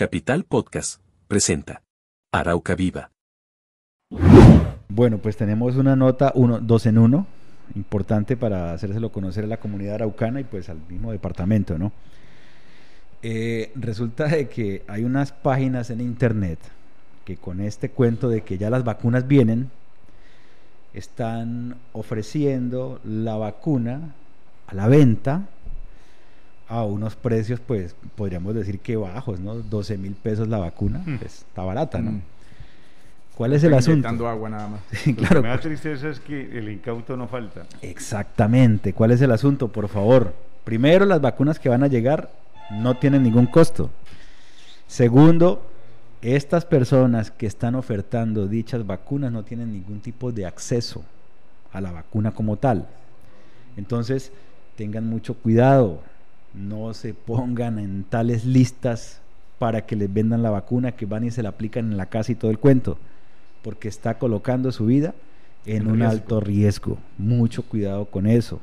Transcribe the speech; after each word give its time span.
Capital 0.00 0.44
Podcast 0.44 1.02
presenta 1.28 1.82
Arauca 2.32 2.74
Viva. 2.74 3.10
Bueno, 4.88 5.18
pues 5.18 5.36
tenemos 5.36 5.76
una 5.76 5.94
nota 5.94 6.32
uno, 6.36 6.58
dos 6.58 6.86
en 6.86 6.96
uno, 6.96 7.26
importante 7.74 8.34
para 8.34 8.72
hacérselo 8.72 9.12
conocer 9.12 9.44
a 9.44 9.48
la 9.48 9.58
comunidad 9.58 9.96
araucana 9.96 10.40
y 10.40 10.44
pues 10.44 10.70
al 10.70 10.78
mismo 10.88 11.12
departamento, 11.12 11.76
¿no? 11.76 11.92
Eh, 13.20 13.72
resulta 13.74 14.26
de 14.26 14.48
que 14.48 14.84
hay 14.88 15.04
unas 15.04 15.32
páginas 15.32 15.90
en 15.90 16.00
internet 16.00 16.58
que 17.26 17.36
con 17.36 17.60
este 17.60 17.90
cuento 17.90 18.30
de 18.30 18.40
que 18.40 18.56
ya 18.56 18.70
las 18.70 18.84
vacunas 18.84 19.28
vienen, 19.28 19.70
están 20.94 21.76
ofreciendo 21.92 23.02
la 23.04 23.36
vacuna 23.36 24.14
a 24.66 24.74
la 24.74 24.88
venta 24.88 25.46
a 26.70 26.84
unos 26.84 27.16
precios, 27.16 27.60
pues 27.60 27.96
podríamos 28.14 28.54
decir 28.54 28.78
que 28.78 28.96
bajos, 28.96 29.40
¿no? 29.40 29.56
12 29.56 29.98
mil 29.98 30.12
pesos 30.12 30.48
la 30.48 30.58
vacuna, 30.58 31.02
mm. 31.04 31.18
pues, 31.18 31.38
está 31.38 31.64
barata, 31.64 31.98
¿no? 31.98 32.12
Mm. 32.12 32.22
¿Cuál 33.36 33.54
es 33.54 33.64
el 33.64 33.74
asunto? 33.74 34.28
agua 34.28 34.48
nada 34.48 34.68
más. 34.68 34.80
claro. 35.16 35.36
Lo 35.36 35.42
que 35.42 35.48
me 35.48 35.48
da 35.48 35.60
tristeza 35.60 36.08
es 36.08 36.20
que 36.20 36.58
el 36.58 36.68
incauto 36.68 37.16
no 37.16 37.26
falta. 37.26 37.62
Exactamente. 37.82 38.92
¿Cuál 38.92 39.10
es 39.10 39.20
el 39.20 39.32
asunto? 39.32 39.68
Por 39.68 39.88
favor. 39.88 40.32
Primero, 40.62 41.06
las 41.06 41.20
vacunas 41.20 41.58
que 41.58 41.68
van 41.68 41.82
a 41.82 41.86
llegar 41.86 42.30
no 42.70 42.98
tienen 42.98 43.22
ningún 43.22 43.46
costo. 43.46 43.90
Segundo, 44.86 45.66
estas 46.22 46.66
personas 46.66 47.30
que 47.30 47.46
están 47.46 47.74
ofertando 47.74 48.46
dichas 48.46 48.86
vacunas 48.86 49.32
no 49.32 49.42
tienen 49.42 49.72
ningún 49.72 50.00
tipo 50.00 50.32
de 50.32 50.46
acceso 50.46 51.02
a 51.72 51.80
la 51.80 51.90
vacuna 51.90 52.32
como 52.32 52.58
tal. 52.58 52.86
Entonces, 53.76 54.32
tengan 54.76 55.08
mucho 55.08 55.34
cuidado. 55.34 56.02
No 56.54 56.94
se 56.94 57.14
pongan 57.14 57.78
en 57.78 58.04
tales 58.04 58.44
listas 58.44 59.20
para 59.58 59.86
que 59.86 59.96
les 59.96 60.12
vendan 60.12 60.42
la 60.42 60.50
vacuna, 60.50 60.92
que 60.92 61.06
van 61.06 61.24
y 61.24 61.30
se 61.30 61.42
la 61.42 61.50
aplican 61.50 61.90
en 61.92 61.96
la 61.96 62.06
casa 62.06 62.32
y 62.32 62.34
todo 62.34 62.50
el 62.50 62.58
cuento 62.58 62.98
porque 63.62 63.88
está 63.88 64.18
colocando 64.18 64.72
su 64.72 64.86
vida 64.86 65.14
en, 65.66 65.86
un 65.86 66.02
alto 66.02 66.40
riesgo. 66.40 66.98
Mucho 67.18 67.62
cuidado 67.62 68.06
con 68.06 68.26
eso. 68.26 68.60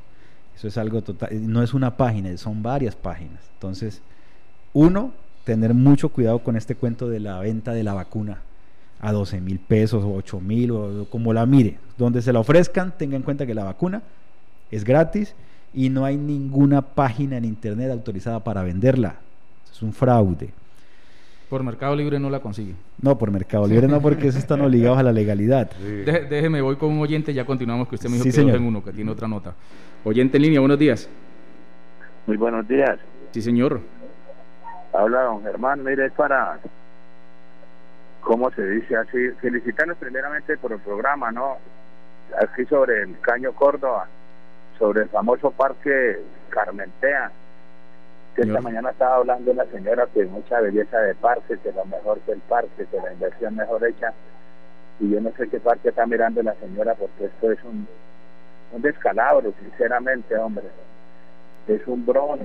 Eso 0.55 0.67
es 0.67 0.77
algo 0.77 1.03
total, 1.03 1.29
no 1.51 1.61
es 1.61 1.73
una 1.73 1.97
página, 1.97 2.35
son 2.37 2.63
varias 2.63 2.95
páginas. 2.95 3.39
Entonces, 3.53 4.01
uno, 4.73 5.11
tener 5.43 5.73
mucho 5.73 6.09
cuidado 6.09 6.39
con 6.39 6.55
este 6.55 6.75
cuento 6.75 7.07
de 7.09 7.19
la 7.19 7.39
venta 7.39 7.73
de 7.73 7.83
la 7.83 7.93
vacuna 7.93 8.41
a 8.99 9.11
12 9.11 9.39
mil 9.39 9.59
pesos 9.59 10.03
o 10.03 10.13
8 10.15 10.39
mil 10.39 10.71
o 10.71 11.07
como 11.11 11.31
la 11.31 11.45
mire. 11.45 11.77
Donde 11.97 12.23
se 12.23 12.33
la 12.33 12.39
ofrezcan, 12.39 12.97
tenga 12.97 13.15
en 13.15 13.21
cuenta 13.21 13.45
que 13.45 13.53
la 13.53 13.63
vacuna 13.63 14.01
es 14.71 14.83
gratis 14.83 15.35
y 15.73 15.89
no 15.89 16.05
hay 16.05 16.17
ninguna 16.17 16.81
página 16.81 17.37
en 17.37 17.45
internet 17.45 17.91
autorizada 17.91 18.43
para 18.43 18.63
venderla. 18.63 19.15
Es 19.71 19.81
un 19.81 19.93
fraude. 19.93 20.49
Por 21.49 21.63
Mercado 21.63 21.95
Libre 21.95 22.19
no 22.19 22.29
la 22.29 22.41
consigue. 22.41 22.75
No, 23.01 23.17
por 23.17 23.31
Mercado 23.31 23.67
Libre 23.67 23.87
no, 23.87 24.01
porque 24.01 24.27
eso 24.27 24.37
están 24.37 24.59
obligados 24.61 24.97
a 24.97 25.03
la 25.03 25.13
legalidad. 25.13 25.71
déjeme, 25.71 26.61
voy 26.61 26.75
con 26.75 26.91
un 26.91 26.99
oyente, 26.99 27.33
ya 27.33 27.45
continuamos, 27.45 27.87
que 27.87 27.95
usted 27.95 28.09
me 28.09 28.17
dijo 28.17 28.29
que 28.29 28.41
en 28.41 28.63
uno, 28.63 28.83
que 28.83 28.91
tiene 28.91 29.11
otra 29.11 29.27
nota. 29.27 29.53
Oyente 30.03 30.37
en 30.37 30.43
línea, 30.43 30.59
buenos 30.59 30.77
días. 30.77 31.09
Muy 32.25 32.35
buenos 32.35 32.67
días. 32.67 32.99
Sí, 33.31 33.41
señor. 33.41 33.79
Habla 34.93 35.21
don 35.21 35.41
Germán, 35.43 35.83
mire, 35.83 36.07
es 36.07 36.11
para, 36.13 36.59
¿cómo 38.21 38.51
se 38.51 38.67
dice 38.67 38.97
así? 38.97 39.29
Felicitarnos 39.39 39.95
primeramente 39.97 40.57
por 40.57 40.73
el 40.73 40.79
programa, 40.79 41.31
¿no? 41.31 41.57
Aquí 42.41 42.65
sobre 42.65 43.03
el 43.03 43.19
Caño 43.21 43.53
Córdoba, 43.53 44.07
sobre 44.77 45.03
el 45.03 45.09
famoso 45.09 45.51
parque 45.51 46.19
Carmentea 46.49 47.31
esta 48.37 48.61
mañana 48.61 48.91
estaba 48.91 49.15
hablando 49.15 49.51
la 49.53 49.65
señora 49.65 50.07
que 50.13 50.23
mucha 50.25 50.61
belleza 50.61 50.99
de 50.99 51.15
parque, 51.15 51.57
que 51.57 51.71
lo 51.71 51.83
mejor 51.85 52.19
que 52.19 52.33
el 52.33 52.39
parque, 52.41 52.85
que 52.85 52.97
la 52.97 53.11
inversión 53.11 53.55
mejor 53.55 53.83
hecha. 53.83 54.13
Y 54.99 55.09
yo 55.09 55.19
no 55.21 55.31
sé 55.31 55.49
qué 55.49 55.59
parte 55.59 55.89
está 55.89 56.05
mirando 56.05 56.43
la 56.43 56.53
señora 56.55 56.93
porque 56.93 57.25
esto 57.25 57.51
es 57.51 57.63
un, 57.63 57.87
un 58.73 58.81
descalabro, 58.83 59.51
sinceramente, 59.59 60.37
hombre. 60.37 60.65
Es 61.67 61.85
un 61.87 62.05
bron, 62.05 62.39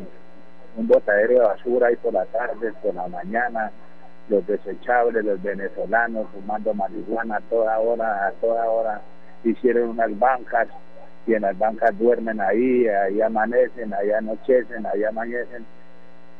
un 0.79 0.89
botadero 0.89 1.35
de 1.35 1.41
basura 1.41 1.89
ahí 1.89 1.97
por 1.97 2.15
la 2.15 2.25
tarde, 2.25 2.73
por 2.83 2.95
la 2.95 3.07
mañana, 3.09 3.71
los 4.31 4.47
desechables, 4.47 5.23
los 5.23 5.43
venezolanos 5.43 6.27
fumando 6.33 6.73
marihuana 6.73 7.37
a 7.37 7.41
toda 7.43 7.79
hora, 7.79 8.29
a 8.29 8.31
toda 8.41 8.65
hora. 8.65 9.01
Hicieron 9.45 9.91
unas 9.91 10.19
bancas 10.19 10.69
y 11.27 11.35
en 11.35 11.43
las 11.43 11.57
bancas 11.59 11.97
duermen 11.99 12.41
ahí, 12.41 12.87
ahí 12.89 13.21
amanecen, 13.21 13.95
ahí 13.95 14.11
anochecen, 14.11 14.87
ahí 14.87 15.05
amanecen 15.05 15.65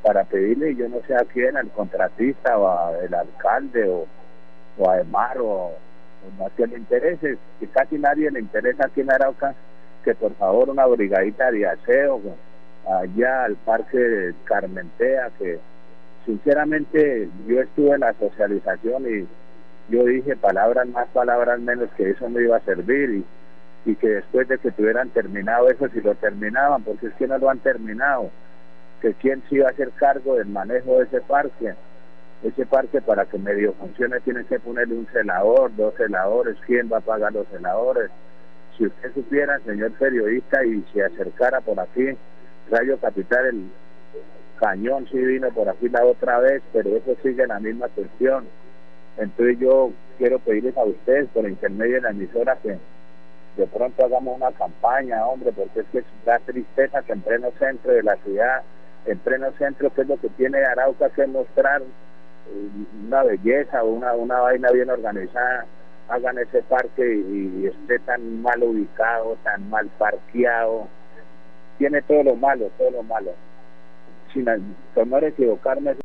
para 0.03 0.25
pedirle, 0.25 0.75
yo 0.75 0.89
no 0.89 1.01
sé 1.07 1.15
a 1.15 1.25
quién, 1.25 1.57
al 1.57 1.69
contratista 1.71 2.59
o 2.59 2.69
al 2.69 3.15
alcalde 3.15 3.89
o, 3.89 4.07
o 4.79 4.91
a 4.91 5.01
Emar 5.01 5.39
o, 5.39 5.73
no 6.39 6.51
sé 6.57 6.67
le 6.67 6.79
interese, 6.79 7.39
que 7.61 7.67
casi 7.69 7.99
nadie 7.99 8.31
le 8.31 8.41
interesa 8.41 8.87
aquí 8.87 9.01
en 9.03 9.13
Arauca, 9.13 9.55
que 10.05 10.15
por 10.15 10.35
favor 10.35 10.71
una 10.71 10.87
brigadita 10.87 11.51
de 11.51 11.67
aseo 11.67 12.21
allá 12.89 13.45
al 13.45 13.55
parque 13.57 14.33
Carmentea, 14.45 15.31
que 15.39 15.61
sinceramente 16.27 17.29
yo 17.47 17.61
estuve 17.61 17.95
en 17.95 18.01
la 18.01 18.13
socialización 18.15 19.05
y 19.07 19.29
yo 19.93 20.05
dije 20.05 20.37
palabras 20.37 20.89
más, 20.89 21.07
palabras 21.09 21.61
menos, 21.61 21.89
que 21.97 22.11
eso 22.11 22.29
no 22.29 22.41
iba 22.41 22.57
a 22.57 22.61
servir 22.61 23.11
y, 23.11 23.25
y 23.85 23.97
que 23.97 24.09
después 24.09 24.49
de 24.49 24.59
que 24.59 24.71
tuvieran 24.71 25.11
terminado 25.11 25.69
eso, 25.69 25.89
si 25.89 26.01
lo 26.01 26.15
terminaban, 26.15 26.83
porque 26.83 27.09
es 27.09 27.15
que 27.15 27.27
no 27.27 27.39
lo 27.39 27.51
han 27.51 27.59
terminado 27.59 28.31
que 29.01 29.15
quién 29.15 29.43
se 29.49 29.57
iba 29.57 29.67
a 29.67 29.73
hacer 29.73 29.91
cargo 29.91 30.37
del 30.37 30.47
manejo 30.47 30.99
de 30.99 31.05
ese 31.05 31.21
parque. 31.21 31.75
Ese 32.45 32.67
parque 32.67 33.01
para 33.01 33.25
que 33.27 33.39
medio 33.39 33.73
funcione 33.75 34.21
tiene 34.21 34.45
que 34.45 34.59
ponerle 34.61 34.95
un 34.95 35.07
celador, 35.07 35.75
dos 35.77 35.95
celadores, 35.97 36.57
quién 36.67 36.89
va 36.93 36.99
a 36.99 37.01
pagar 37.01 37.33
los 37.33 37.47
celadores. 37.49 38.11
Si 38.77 38.87
usted 38.87 39.13
supiera, 39.13 39.59
señor 39.61 39.93
periodista, 39.93 40.65
y 40.65 40.85
se 40.93 41.05
acercara 41.05 41.61
por 41.61 41.79
aquí, 41.79 42.17
Rayo 42.71 42.99
Capital, 42.99 43.47
el 43.47 43.65
cañón 44.59 45.07
sí 45.11 45.19
vino 45.19 45.51
por 45.51 45.69
aquí 45.69 45.89
la 45.89 46.05
otra 46.05 46.39
vez, 46.39 46.63
pero 46.73 46.97
eso 46.97 47.17
sigue 47.23 47.47
la 47.47 47.61
misma 47.61 47.89
cuestión. 47.89 48.45
Entonces 49.19 49.59
yo 49.59 49.91
quiero 50.19 50.39
pedirles 50.39 50.77
a 50.77 50.85
ustedes, 50.85 51.29
por 51.31 51.49
intermedio 51.49 51.97
de 51.97 52.01
la 52.03 52.11
emisora, 52.11 52.57
que 52.63 52.79
de 53.57 53.67
pronto 53.67 54.05
hagamos 54.05 54.37
una 54.37 54.53
campaña, 54.53 55.27
hombre, 55.27 55.53
porque 55.53 55.81
es 55.81 55.87
que 55.93 55.99
es 55.99 56.05
la 56.25 56.39
tristeza 56.39 57.03
que 57.03 57.13
en 57.13 57.21
pleno 57.21 57.51
centro 57.59 57.93
de 57.93 58.03
la 58.03 58.17
ciudad 58.17 58.63
en 59.07 59.19
pleno 59.19 59.51
centro, 59.59 59.93
que 59.93 60.03
es 60.03 60.09
lo 60.09 60.21
que 60.21 60.29
tiene 60.31 60.65
Arauca 60.65 61.11
que 61.11 61.27
mostrar 61.27 61.83
eh, 61.83 62.69
una 63.05 63.23
belleza 63.23 63.83
una, 63.83 64.15
una 64.15 64.41
vaina 64.41 64.71
bien 64.71 64.91
organizada, 64.91 65.67
hagan 66.09 66.39
ese 66.39 66.63
parque 66.63 67.03
y, 67.03 67.67
esté 67.67 67.99
tan 68.01 68.43
mal 68.43 68.63
ubicado, 68.63 69.37
tan 69.43 69.69
mal 69.71 69.89
parqueado, 69.99 70.89
tiene 71.79 72.03
todo 72.03 72.23
lo 72.23 72.37
malo, 72.37 72.71
todo 72.79 72.91
lo 72.91 73.03
malo. 73.03 73.33
Sin 74.33 74.47
tomar 74.95 75.25
equivocarme. 75.25 75.97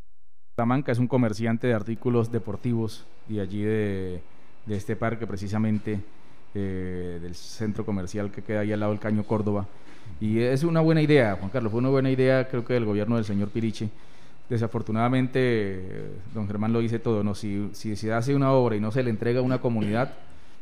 Salamanca 0.56 0.92
es 0.92 1.00
un 1.00 1.08
comerciante 1.08 1.68
de 1.68 1.74
artículos 1.74 2.32
deportivos 2.32 3.08
y 3.30 3.40
allí 3.40 3.64
de, 3.64 4.22
de 4.66 4.76
este 4.76 4.96
parque 4.96 5.28
precisamente 5.28 6.00
eh, 6.56 7.20
del 7.22 7.36
centro 7.36 7.86
comercial 7.86 8.32
que 8.32 8.42
queda 8.42 8.62
ahí 8.62 8.72
al 8.72 8.80
lado 8.80 8.92
del 8.92 9.02
Caño 9.02 9.24
Córdoba 9.24 9.68
y 10.20 10.40
es 10.40 10.64
una 10.64 10.82
buena 10.82 11.02
idea, 11.02 11.36
Juan 11.36 11.52
Carlos, 11.52 11.72
fue 11.72 11.80
una 11.80 11.90
buena 11.90 12.10
idea 12.10 12.48
creo 12.48 12.66
que 12.66 12.74
del 12.74 12.86
gobierno 12.86 13.16
del 13.16 13.26
señor 13.26 13.50
Pirichi. 13.50 13.90
Desafortunadamente, 14.50 16.10
don 16.34 16.48
Germán 16.48 16.74
lo 16.74 16.80
dice 16.80 17.00
todo, 17.00 17.24
¿no? 17.24 17.36
Si, 17.36 17.70
si 17.74 17.96
se 17.96 18.14
hace 18.14 18.34
una 18.34 18.52
obra 18.54 18.76
y 18.76 18.80
no 18.80 18.92
se 18.92 19.04
le 19.04 19.10
entrega 19.10 19.40
a 19.40 19.44
una 19.44 19.60
comunidad, 19.60 20.14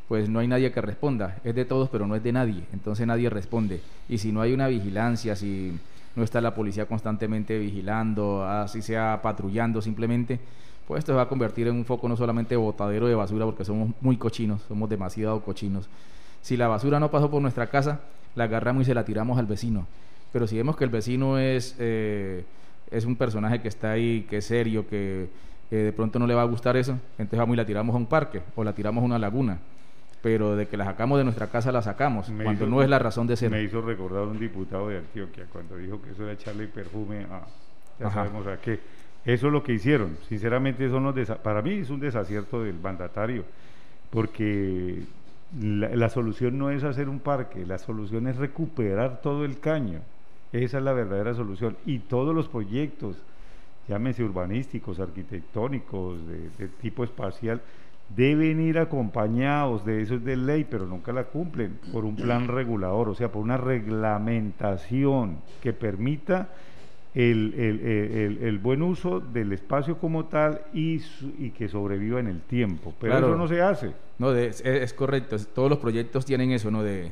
pues 0.08 0.28
no 0.28 0.40
hay 0.40 0.48
nadie 0.48 0.72
que 0.72 0.82
responda. 0.82 1.38
Es 1.44 1.56
de 1.56 1.66
todos, 1.66 1.90
pero 1.90 2.08
no 2.08 2.16
es 2.16 2.24
de 2.24 2.34
nadie. 2.34 2.64
Entonces 2.74 3.06
nadie 3.08 3.30
responde. 3.30 3.82
Y 4.10 4.18
si 4.18 4.32
no 4.32 4.42
hay 4.42 4.54
una 4.54 4.68
vigilancia, 4.68 5.36
si 5.36 5.72
no 6.16 6.24
está 6.24 6.42
la 6.42 6.56
policía 6.56 6.88
constantemente 6.88 7.58
vigilando, 7.60 8.44
así 8.44 8.82
sea 8.82 9.20
patrullando 9.22 9.82
simplemente, 9.82 10.40
pues 10.88 11.00
esto 11.00 11.12
se 11.12 11.16
va 11.16 11.24
a 11.24 11.28
convertir 11.28 11.68
en 11.68 11.76
un 11.76 11.86
foco 11.86 12.08
no 12.08 12.16
solamente 12.16 12.56
botadero 12.56 13.08
de 13.08 13.16
basura, 13.16 13.46
porque 13.46 13.66
somos 13.66 13.90
muy 14.02 14.18
cochinos, 14.18 14.62
somos 14.68 14.90
demasiado 14.90 15.42
cochinos. 15.42 15.90
Si 16.42 16.58
la 16.58 16.68
basura 16.68 17.00
no 17.00 17.10
pasó 17.10 17.30
por 17.32 17.42
nuestra 17.42 17.68
casa, 17.68 18.02
la 18.36 18.44
agarramos 18.44 18.84
y 18.84 18.86
se 18.86 18.94
la 18.94 19.04
tiramos 19.04 19.40
al 19.40 19.48
vecino. 19.48 19.88
Pero 20.32 20.48
si 20.48 20.58
vemos 20.58 20.78
que 20.78 20.84
el 20.84 20.90
vecino 20.90 21.40
es, 21.40 21.76
eh, 21.80 22.44
es 22.92 23.06
un 23.06 23.16
personaje 23.16 23.62
que 23.62 23.68
está 23.68 23.92
ahí, 23.92 24.26
que 24.30 24.38
es 24.38 24.46
serio, 24.46 24.88
que 24.88 25.30
de 25.72 25.92
pronto 25.92 26.20
no 26.20 26.28
le 26.28 26.36
va 26.36 26.44
a 26.44 26.46
gustar 26.46 26.78
eso, 26.78 26.98
entonces 27.18 27.40
vamos 27.40 27.56
y 27.56 27.58
la 27.58 27.66
tiramos 27.66 27.94
a 27.94 27.98
un 27.98 28.06
parque 28.06 28.42
o 28.56 28.64
la 28.64 28.74
tiramos 28.74 29.02
a 29.02 29.06
una 29.06 29.20
laguna. 29.20 29.60
Pero 30.22 30.56
de 30.56 30.68
que 30.68 30.78
la 30.78 30.86
sacamos 30.86 31.18
de 31.18 31.24
nuestra 31.24 31.48
casa, 31.48 31.72
la 31.72 31.82
sacamos, 31.82 32.32
cuando 32.44 32.66
no 32.66 32.82
es 32.82 32.90
la 32.90 32.98
razón 32.98 33.28
de 33.28 33.36
ser. 33.36 33.52
Me 33.52 33.62
hizo 33.62 33.82
recordar 33.82 34.24
un 34.24 34.40
diputado 34.40 34.90
de 34.90 34.98
Antioquia 34.98 35.46
cuando 35.52 35.78
dijo 35.78 36.02
que 36.02 36.12
eso 36.12 36.24
era 36.24 36.34
echarle 36.34 36.68
perfume 36.68 37.26
a. 37.26 37.46
Ya 38.00 38.10
sabemos 38.12 38.46
a 38.48 38.58
qué. 38.58 38.80
Eso 39.26 39.48
es 39.48 39.54
lo 39.54 39.64
que 39.64 39.74
hicieron. 39.74 40.18
Sinceramente, 40.30 40.86
eso 40.86 41.00
no 41.00 41.14
para 41.42 41.62
mí 41.62 41.74
es 41.74 41.90
un 41.90 42.00
desacierto 42.00 42.64
del 42.64 42.80
mandatario, 42.80 43.44
porque 44.12 45.04
la, 45.60 46.10
solución 46.10 46.58
no 46.58 46.70
es 46.70 46.84
hacer 46.84 47.10
un 47.10 47.20
parque, 47.20 47.66
la 47.66 47.80
solución 47.80 48.28
es 48.28 48.36
recuperar 48.36 49.22
todo 49.22 49.46
el 49.46 49.60
caño. 49.60 50.00
Esa 50.54 50.78
es 50.78 50.84
la 50.84 50.94
verdadera 50.94 51.34
solución. 51.34 51.76
Y 51.86 52.00
todos 52.00 52.36
los 52.36 52.48
proyectos 52.48 53.18
llámese 53.88 54.24
urbanísticos, 54.24 55.00
arquitectónicos, 55.00 56.20
de, 56.28 56.68
tipo 56.82 57.04
espacial, 57.04 57.62
deben 58.16 58.60
ir 58.62 58.78
acompañados 58.78 59.86
de 59.86 60.02
eso 60.02 60.16
es 60.16 60.24
de 60.24 60.38
ley, 60.38 60.66
pero 60.70 60.86
nunca 60.86 61.12
la 61.12 61.26
cumplen, 61.26 61.80
por 61.92 62.06
un 62.06 62.16
plan 62.16 62.48
regulador, 62.48 63.10
o 63.10 63.16
sea, 63.16 63.32
por 63.32 63.42
una 63.42 63.58
reglamentación 63.58 65.38
que 65.62 65.74
permita 65.74 66.50
el, 67.16 68.60
buen 68.62 68.82
uso 68.82 69.20
del 69.20 69.54
espacio 69.54 69.98
como 69.98 70.26
tal 70.26 70.62
y, 70.74 71.02
y, 71.40 71.52
que 71.52 71.68
sobreviva 71.70 72.20
en 72.20 72.28
el 72.28 72.42
tiempo. 72.42 72.94
Pero 73.00 73.18
eso 73.18 73.36
no 73.36 73.48
se 73.48 73.62
hace. 73.62 73.94
No, 74.20 74.34
es, 74.34 74.62
es, 74.62 74.94
correcto. 74.94 75.38
Todos 75.54 75.70
los 75.70 75.80
proyectos 75.80 76.26
tienen 76.26 76.52
eso, 76.52 76.72
¿no? 76.72 76.84
De, 76.84 77.12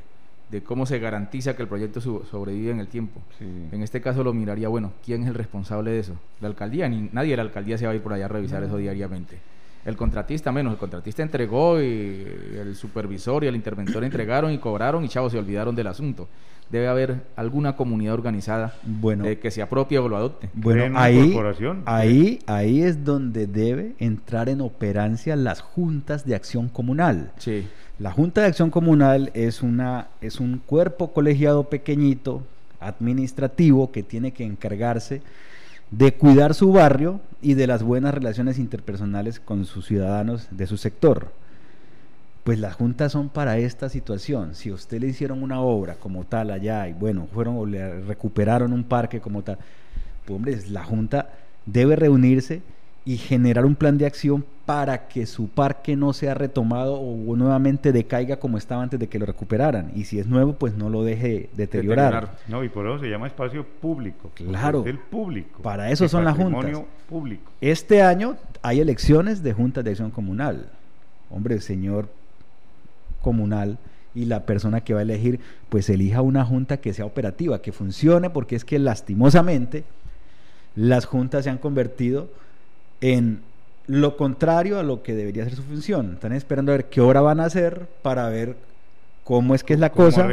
de 0.54 0.62
cómo 0.62 0.86
se 0.86 1.00
garantiza 1.00 1.56
que 1.56 1.64
el 1.64 1.68
proyecto 1.68 2.00
sobrevive 2.00 2.72
en 2.72 2.80
el 2.80 2.88
tiempo. 2.88 3.22
En 3.40 3.82
este 3.82 4.02
caso 4.02 4.24
lo 4.24 4.34
miraría, 4.34 4.68
bueno, 4.68 4.94
¿quién 5.04 5.24
es 5.24 5.30
el 5.30 5.34
responsable 5.34 5.92
de 5.92 6.00
eso? 6.00 6.14
¿La 6.42 6.48
alcaldía? 6.48 6.88
Ni, 6.88 7.10
nadie 7.12 7.32
de 7.32 7.38
la 7.38 7.44
alcaldía 7.44 7.78
se 7.78 7.88
va 7.88 7.92
a 7.92 7.96
ir 7.96 8.02
por 8.02 8.14
allá 8.14 8.26
a 8.26 8.28
revisar 8.28 8.64
eso 8.64 8.78
diariamente. 8.78 9.40
El 9.84 9.98
contratista 9.98 10.52
menos, 10.52 10.74
el 10.74 10.80
contratista 10.80 11.24
entregó 11.24 11.82
y 11.82 12.24
el 12.56 12.76
supervisor 12.76 13.44
y 13.44 13.48
el 13.48 13.56
interventor 13.56 14.04
entregaron 14.04 14.52
y 14.52 14.60
cobraron 14.60 15.04
y 15.04 15.10
chavos 15.10 15.32
se 15.32 15.40
olvidaron 15.40 15.76
del 15.76 15.88
asunto. 15.88 16.30
Debe 16.70 16.88
haber 16.88 17.22
alguna 17.36 17.76
comunidad 17.76 18.14
organizada 18.14 18.76
bueno, 18.84 19.26
que 19.40 19.52
se 19.52 19.62
apropie 19.62 20.00
o 20.00 20.10
lo 20.10 20.18
adopte. 20.18 20.50
Bueno, 20.54 20.98
ahí, 20.98 21.38
ahí, 21.86 22.40
ahí 22.48 22.82
es 22.82 23.04
donde 23.04 23.46
debe 23.46 23.94
entrar 24.00 24.50
en 24.50 24.62
operancia 24.62 25.36
las 25.36 25.62
juntas 25.62 26.26
de 26.26 26.36
acción 26.36 26.70
comunal. 26.70 27.32
Sí. 27.38 27.68
La 28.00 28.12
Junta 28.12 28.42
de 28.42 28.48
Acción 28.48 28.72
Comunal 28.72 29.30
es, 29.36 29.62
una, 29.62 30.08
es 30.20 30.40
un 30.40 30.58
cuerpo 30.58 31.14
colegiado 31.14 31.70
pequeñito, 31.70 32.42
administrativo, 32.80 33.92
que 33.92 34.02
tiene 34.02 34.32
que 34.32 34.44
encargarse 34.44 35.22
de 35.92 36.14
cuidar 36.14 36.56
su 36.56 36.72
barrio 36.72 37.22
y 37.42 37.54
de 37.54 37.68
las 37.68 37.84
buenas 37.84 38.14
relaciones 38.14 38.58
interpersonales 38.58 39.40
con 39.40 39.66
sus 39.66 39.86
ciudadanos 39.86 40.48
de 40.50 40.66
su 40.66 40.78
sector. 40.78 41.32
Pues 42.44 42.60
las 42.60 42.76
juntas 42.76 43.12
son 43.12 43.30
para 43.30 43.58
esta 43.58 43.88
situación. 43.88 44.54
Si 44.56 44.70
a 44.70 44.74
usted 44.74 45.00
le 45.00 45.08
hicieron 45.08 45.44
una 45.44 45.62
obra 45.62 45.96
como 45.96 46.26
tal 46.26 46.52
allá 46.52 46.88
y 46.90 46.94
bueno, 46.94 47.28
fueron 47.34 47.58
o 47.58 47.66
le 47.66 48.02
recuperaron 48.02 48.74
un 48.74 48.84
parque 48.84 49.22
como 49.22 49.44
tal, 49.44 49.58
pues 50.26 50.36
hombre, 50.36 50.58
la 50.70 50.84
junta 50.84 51.30
debe 51.66 51.96
reunirse 51.96 52.62
y 53.06 53.18
generar 53.18 53.66
un 53.66 53.76
plan 53.76 53.98
de 53.98 54.06
acción 54.06 54.46
para 54.66 55.08
que 55.08 55.26
su 55.26 55.50
parque 55.50 55.96
no 55.96 56.14
sea 56.14 56.34
retomado 56.34 56.96
o 56.96 57.36
nuevamente 57.36 57.92
decaiga 57.92 58.38
como 58.38 58.58
estaba 58.58 58.82
antes 58.82 59.00
de 59.00 59.08
que 59.08 59.20
lo 59.20 59.26
recuperaran. 59.26 59.92
Y 59.94 60.06
si 60.06 60.20
es 60.20 60.28
nuevo, 60.28 60.54
pues 60.54 60.74
no 60.76 60.90
lo 60.90 61.04
deje 61.04 61.50
deteriorar. 61.54 62.38
No, 62.48 62.64
y 62.64 62.70
por 62.70 62.86
eso 62.88 63.00
se 63.00 63.10
llama 63.10 63.28
espacio 63.28 63.66
público. 63.66 64.32
Claro. 64.36 64.84
Del 64.84 65.00
público. 65.00 65.62
Para 65.62 65.92
eso 65.92 66.08
son 66.08 66.24
las 66.24 66.38
juntas. 66.38 66.82
público. 67.10 67.52
Este 67.60 68.02
año 68.02 68.38
hay 68.62 68.80
elecciones 68.80 69.44
de 69.44 69.52
juntas 69.52 69.84
de 69.84 69.92
acción 69.92 70.12
comunal. 70.12 70.70
Hombre, 71.30 71.60
señor 71.60 72.08
comunal 73.24 73.80
y 74.14 74.26
la 74.26 74.46
persona 74.46 74.82
que 74.82 74.94
va 74.94 75.00
a 75.00 75.04
elegir, 75.04 75.40
pues 75.70 75.90
elija 75.90 76.22
una 76.22 76.46
junta 76.46 76.78
que 76.78 76.94
sea 76.94 77.06
operativa, 77.06 77.64
que 77.64 77.72
funcione, 77.72 78.30
porque 78.30 78.56
es 78.56 78.64
que 78.64 78.78
lastimosamente 78.78 79.84
las 80.76 81.06
juntas 81.06 81.46
se 81.46 81.50
han 81.50 81.58
convertido 81.58 82.30
en 83.02 83.40
lo 83.88 84.16
contrario 84.16 84.80
a 84.80 84.84
lo 84.84 85.04
que 85.04 85.16
debería 85.16 85.44
ser 85.46 85.56
su 85.56 85.64
función. 85.64 86.14
Están 86.14 86.34
esperando 86.34 86.72
a 86.72 86.78
ver 86.78 86.86
qué 86.86 87.02
hora 87.02 87.22
van 87.22 87.40
a 87.40 87.46
hacer 87.46 87.88
para 88.02 88.30
ver 88.30 88.56
cómo 89.24 89.56
es 89.56 89.64
que 89.64 89.74
es 89.74 89.80
la 89.80 89.92
cosa, 89.92 90.28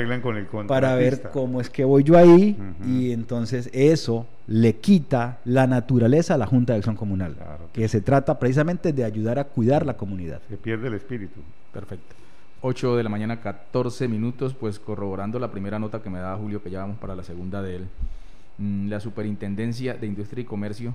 para 0.67 0.95
ver 0.95 1.23
cómo 1.33 1.61
es 1.61 1.71
que 1.71 1.85
voy 1.85 2.03
yo 2.03 2.19
ahí 2.19 2.57
y 2.87 3.13
entonces 3.13 3.71
eso 3.73 4.27
le 4.47 4.77
quita 4.77 5.39
la 5.45 5.67
naturaleza 5.67 6.35
a 6.35 6.39
la 6.39 6.47
Junta 6.47 6.73
de 6.73 6.79
Acción 6.79 6.97
Comunal, 6.97 7.37
que 7.73 7.89
se 7.89 8.01
trata 8.01 8.39
precisamente 8.39 8.93
de 8.93 9.05
ayudar 9.05 9.39
a 9.39 9.45
cuidar 9.45 9.87
la 9.87 9.97
comunidad. 9.97 10.41
Se 10.49 10.57
pierde 10.57 10.89
el 10.89 10.95
espíritu. 10.95 11.41
Perfecto. 11.73 12.20
8 12.63 12.97
de 12.97 13.03
la 13.03 13.09
mañana, 13.09 13.41
14 13.41 14.09
minutos, 14.09 14.55
pues 14.55 14.79
corroborando 14.79 15.39
la 15.39 15.51
primera 15.51 15.79
nota 15.79 16.03
que 16.03 16.11
me 16.11 16.19
daba 16.19 16.37
Julio, 16.37 16.63
que 16.63 16.71
ya 16.71 16.81
vamos 16.81 16.99
para 16.99 17.17
la 17.17 17.23
segunda 17.23 17.63
de 17.63 17.77
él. 17.77 17.89
Mm, 18.59 18.89
la 18.89 19.01
Superintendencia 19.01 19.95
de 19.95 20.07
Industria 20.07 20.43
y 20.43 20.45
Comercio 20.45 20.95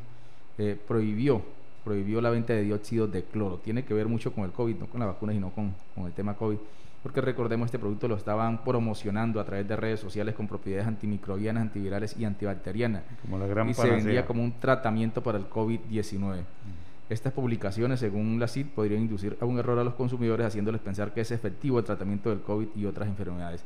eh, 0.57 0.79
prohibió 0.87 1.41
prohibió 1.85 2.19
la 2.19 2.31
venta 2.31 2.51
de 2.51 2.63
dióxido 2.63 3.07
de 3.07 3.23
cloro. 3.23 3.57
Tiene 3.63 3.85
que 3.85 3.93
ver 3.93 4.07
mucho 4.07 4.33
con 4.33 4.43
el 4.43 4.51
COVID, 4.51 4.75
no 4.75 4.87
con 4.87 4.99
la 4.99 5.05
vacuna, 5.05 5.31
sino 5.31 5.51
con, 5.51 5.73
con 5.93 6.05
el 6.07 6.13
tema 6.13 6.33
COVID. 6.33 6.57
Porque 7.03 7.21
recordemos, 7.21 7.67
este 7.67 7.77
producto 7.77 8.07
lo 8.07 8.15
estaban 8.15 8.63
promocionando 8.63 9.39
a 9.39 9.45
través 9.45 9.67
de 9.67 9.75
redes 9.75 9.99
sociales 9.99 10.33
con 10.33 10.47
propiedades 10.47 10.87
antimicrobianas, 10.87 11.61
antivirales 11.61 12.17
y 12.17 12.25
antibacterianas. 12.25 13.03
Como 13.21 13.37
la 13.37 13.45
gran 13.45 13.69
y 13.69 13.75
se 13.75 13.87
vendía 13.87 14.25
como 14.25 14.43
un 14.43 14.53
tratamiento 14.59 15.21
para 15.21 15.37
el 15.37 15.47
COVID-19. 15.47 16.19
Mm. 16.19 16.84
Estas 17.09 17.33
publicaciones, 17.33 17.99
según 17.99 18.39
la 18.39 18.47
CID, 18.47 18.67
podrían 18.67 19.01
inducir 19.01 19.37
a 19.39 19.45
un 19.45 19.59
error 19.59 19.77
a 19.77 19.83
los 19.83 19.93
consumidores 19.93 20.47
haciéndoles 20.47 20.81
pensar 20.81 21.13
que 21.13 21.21
es 21.21 21.31
efectivo 21.31 21.79
el 21.79 21.85
tratamiento 21.85 22.29
del 22.29 22.41
COVID 22.41 22.67
y 22.75 22.85
otras 22.85 23.07
enfermedades. 23.07 23.63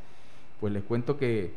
Pues 0.59 0.73
les 0.73 0.83
cuento 0.83 1.17
que 1.17 1.53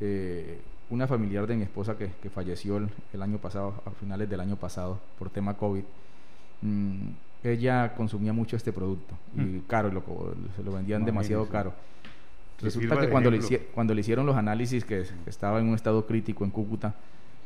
eh, 0.00 0.60
una 0.88 1.06
familiar 1.06 1.46
de 1.46 1.56
mi 1.56 1.64
esposa 1.64 1.98
que, 1.98 2.10
que 2.22 2.30
falleció 2.30 2.78
el, 2.78 2.88
el, 3.12 3.22
año 3.22 3.38
pasado, 3.38 3.82
a 3.84 3.90
finales 3.90 4.30
del 4.30 4.40
año 4.40 4.56
pasado, 4.56 4.98
por 5.18 5.28
tema 5.28 5.54
COVID, 5.54 5.82
Mm, 6.62 7.10
ella 7.44 7.94
consumía 7.94 8.32
mucho 8.32 8.56
este 8.56 8.72
producto 8.72 9.14
y 9.36 9.40
mm. 9.40 9.60
caro, 9.68 9.90
lo, 9.90 10.02
se 10.56 10.62
lo 10.62 10.72
vendían 10.72 11.04
demasiado 11.04 11.48
caro. 11.48 11.74
Resulta 12.60 12.98
que 12.98 13.10
cuando 13.10 13.30
le, 13.30 13.40
cuando 13.74 13.94
le 13.94 14.00
hicieron 14.00 14.24
los 14.24 14.36
análisis, 14.36 14.84
que, 14.84 15.04
estaba 15.26 15.60
en 15.60 15.68
un 15.68 15.74
estado 15.74 16.06
crítico 16.06 16.44
en 16.44 16.50
Cúcuta, 16.50 16.94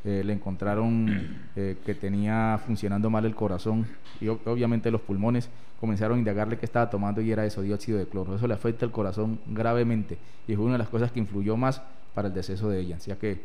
eh, 0.04 0.22
le 0.24 0.32
encontraron 0.32 1.38
eh, 1.56 1.76
que 1.84 1.94
tenía 1.94 2.60
funcionando 2.64 3.10
mal 3.10 3.24
el 3.24 3.34
corazón 3.34 3.86
y 4.20 4.28
obviamente 4.28 4.90
los 4.90 5.00
pulmones 5.00 5.50
comenzaron 5.80 6.16
a 6.16 6.18
indagarle 6.18 6.58
que 6.58 6.66
estaba 6.66 6.90
tomando 6.90 7.20
y 7.20 7.32
era 7.32 7.44
eso, 7.44 7.62
dióxido 7.62 7.98
de 7.98 8.06
cloro. 8.06 8.34
Eso 8.34 8.46
le 8.46 8.54
afecta 8.54 8.84
el 8.84 8.92
corazón 8.92 9.38
gravemente 9.46 10.18
y 10.46 10.54
fue 10.54 10.64
una 10.64 10.74
de 10.74 10.78
las 10.78 10.88
cosas 10.88 11.10
que 11.10 11.20
influyó 11.20 11.56
más 11.56 11.82
para 12.14 12.28
el 12.28 12.34
deceso 12.34 12.68
de 12.68 12.80
ella. 12.80 12.96
O 12.96 13.00
sea 13.00 13.16
que 13.16 13.40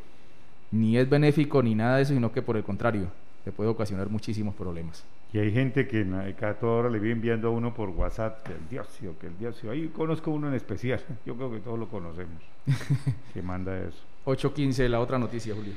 ni 0.71 0.97
es 0.97 1.09
benéfico 1.09 1.61
ni 1.63 1.75
nada 1.75 1.97
de 1.97 2.03
eso, 2.03 2.13
sino 2.13 2.31
que 2.31 2.41
por 2.41 2.57
el 2.57 2.63
contrario, 2.63 3.07
le 3.45 3.51
puede 3.51 3.69
ocasionar 3.69 4.09
muchísimos 4.09 4.55
problemas. 4.55 5.05
Y 5.31 5.37
hay 5.39 5.51
gente 5.51 5.87
que 5.87 6.05
cada 6.39 6.55
toda 6.55 6.73
hora 6.73 6.89
le 6.89 6.99
viene 6.99 7.15
enviando 7.15 7.49
a 7.49 7.51
uno 7.51 7.73
por 7.73 7.89
WhatsApp 7.89 8.43
que 8.43 8.53
el 8.53 8.69
dióxido, 8.69 9.17
que 9.19 9.27
el 9.27 9.37
dióxido. 9.37 9.71
Ahí 9.71 9.87
conozco 9.89 10.31
uno 10.31 10.47
en 10.47 10.53
especial, 10.53 11.01
yo 11.25 11.35
creo 11.35 11.51
que 11.51 11.59
todos 11.59 11.77
lo 11.77 11.87
conocemos, 11.87 12.41
que 13.33 13.41
manda 13.41 13.77
eso. 13.77 13.99
8.15, 14.25 14.87
la 14.87 14.99
otra 14.99 15.19
noticia, 15.19 15.53
Julio. 15.53 15.73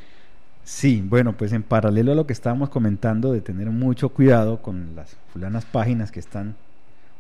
Sí, 0.69 1.03
bueno, 1.03 1.35
pues 1.35 1.55
en 1.55 1.62
paralelo 1.62 2.12
a 2.12 2.15
lo 2.15 2.26
que 2.26 2.35
estábamos 2.35 2.69
comentando 2.69 3.32
de 3.32 3.41
tener 3.41 3.70
mucho 3.70 4.11
cuidado 4.11 4.61
con 4.61 4.94
las 4.94 5.17
fulanas 5.32 5.65
páginas 5.65 6.12
que 6.12 6.20
están 6.20 6.56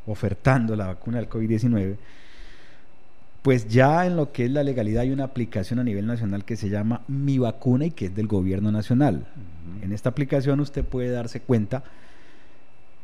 ofertando 0.06 0.76
la 0.76 0.88
vacuna 0.88 1.16
del 1.16 1.30
COVID-19, 1.30 1.96
pues 3.40 3.66
ya 3.66 4.04
en 4.04 4.16
lo 4.16 4.32
que 4.32 4.44
es 4.44 4.50
la 4.50 4.62
legalidad 4.62 5.00
hay 5.00 5.12
una 5.12 5.24
aplicación 5.24 5.78
a 5.78 5.82
nivel 5.82 6.06
nacional 6.06 6.44
que 6.44 6.56
se 6.56 6.68
llama 6.68 7.00
Mi 7.08 7.38
Vacuna 7.38 7.86
y 7.86 7.90
que 7.90 8.04
es 8.06 8.14
del 8.14 8.26
gobierno 8.26 8.70
nacional. 8.70 9.24
En 9.80 9.94
esta 9.94 10.10
aplicación 10.10 10.60
usted 10.60 10.84
puede 10.84 11.08
darse 11.08 11.40
cuenta 11.40 11.82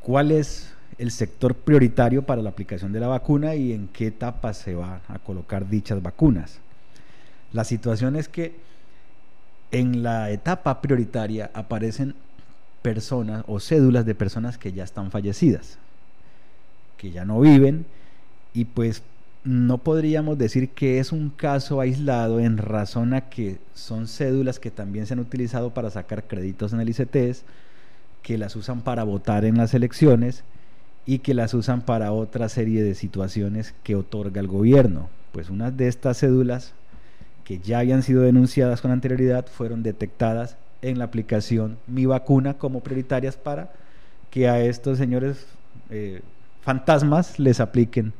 cuál 0.03 0.31
es 0.31 0.75
el 0.99 1.11
sector 1.11 1.55
prioritario 1.55 2.21
para 2.21 2.43
la 2.43 2.51
aplicación 2.51 2.93
de 2.93 3.01
la 3.01 3.09
vacuna 3.09 3.55
y 3.55 3.73
en 3.73 3.89
qué 3.89 4.09
etapa 4.09 4.53
se 4.53 4.75
van 4.75 5.01
a 5.09 5.19
colocar 5.21 5.71
dichas 5.71 6.03
vacunas. 6.03 6.59
La 7.55 7.65
situación 7.65 8.15
es 8.15 8.29
que 8.29 8.74
en 9.75 10.05
la 10.05 10.31
etapa 10.31 10.81
prioritaria 10.81 11.51
aparecen 11.53 12.15
personas 12.81 13.45
o 13.49 13.59
cédulas 13.59 14.07
de 14.07 14.15
personas 14.15 14.57
que 14.57 14.73
ya 14.73 14.85
están 14.85 15.11
fallecidas, 15.11 15.79
que 16.97 17.11
ya 17.11 17.25
no 17.25 17.41
viven 17.41 17.85
y 18.53 18.67
pues 18.67 19.03
no 19.43 19.79
podríamos 19.79 20.39
decir 20.39 20.71
que 20.71 21.01
es 21.01 21.11
un 21.11 21.29
caso 21.29 21.81
aislado 21.81 22.39
en 22.39 22.57
razón 22.57 23.15
a 23.15 23.23
que 23.23 23.59
son 23.75 24.07
cédulas 24.07 24.61
que 24.61 24.71
también 24.71 25.07
se 25.07 25.15
han 25.15 25.19
utilizado 25.19 25.75
para 25.75 25.91
sacar 25.91 26.23
créditos 26.23 26.73
en 26.73 26.81
el 26.81 26.91
ICTs 26.91 27.43
que 28.23 28.39
las 28.39 28.55
usan 28.55 28.81
para 28.83 29.03
votar 29.03 29.45
en 29.45 29.57
las 29.57 29.75
elecciones 29.75 30.45
y 31.05 31.19
que 31.19 31.35
las 31.35 31.53
usan 31.53 31.83
para 31.83 32.13
otra 32.13 32.49
serie 32.49 32.85
de 32.85 32.95
situaciones 32.95 33.75
que 33.83 33.97
otorga 33.97 34.41
el 34.41 34.47
gobierno. 34.47 35.09
Pues 35.33 35.51
unas 35.51 35.77
de 35.77 35.89
estas 35.89 36.21
cédulas 36.21 36.75
que 37.45 37.59
ya 37.59 37.81
habían 37.81 38.03
sido 38.03 38.23
denunciadas 38.23 38.81
con 38.81 38.91
anterioridad 38.91 39.47
fueron 39.47 39.83
detectadas 39.83 40.57
en 40.83 40.99
la 40.99 41.05
aplicación 41.05 41.79
Mi 41.87 42.07
Vacuna 42.07 42.55
como 42.55 42.81
prioritarias 42.81 43.37
para 43.37 43.71
que 44.31 44.49
a 44.49 44.61
estos 44.61 44.99
señores 44.99 45.47
eh, 45.91 46.23
fantasmas 46.63 47.39
les 47.39 47.61
apliquen 47.61 48.13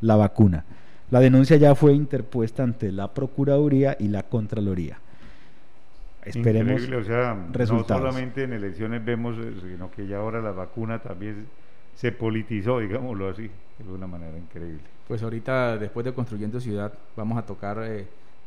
la 0.00 0.16
vacuna. 0.16 0.64
La 1.10 1.20
denuncia 1.20 1.56
ya 1.56 1.74
fue 1.74 1.92
interpuesta 1.94 2.62
ante 2.62 2.92
la 2.92 3.12
Procuraduría 3.12 3.96
y 3.98 4.08
la 4.08 4.22
Contraloría. 4.22 4.98
Esperemos 6.24 6.82
o 6.82 7.04
sea, 7.04 7.46
resultados. 7.52 8.02
No 8.02 8.10
solamente 8.10 8.44
en 8.44 8.52
elecciones 8.52 9.04
vemos, 9.04 9.36
eh, 9.38 9.54
sino 9.62 9.90
que 9.90 10.06
ya 10.06 10.18
ahora 10.18 10.40
la 10.40 10.52
vacuna 10.52 10.98
también 10.98 11.46
se 11.94 12.12
politizó, 12.12 12.80
digámoslo 12.80 13.30
así, 13.30 13.50
de 13.78 13.92
una 13.92 14.06
manera 14.06 14.36
increíble. 14.36 14.82
Pues 15.06 15.22
ahorita, 15.22 15.78
después 15.78 16.04
de 16.04 16.12
Construyendo 16.12 16.60
Ciudad, 16.60 16.92
vamos 17.16 17.38
a 17.38 17.42
tocar 17.42 17.82
eh, 17.82 18.06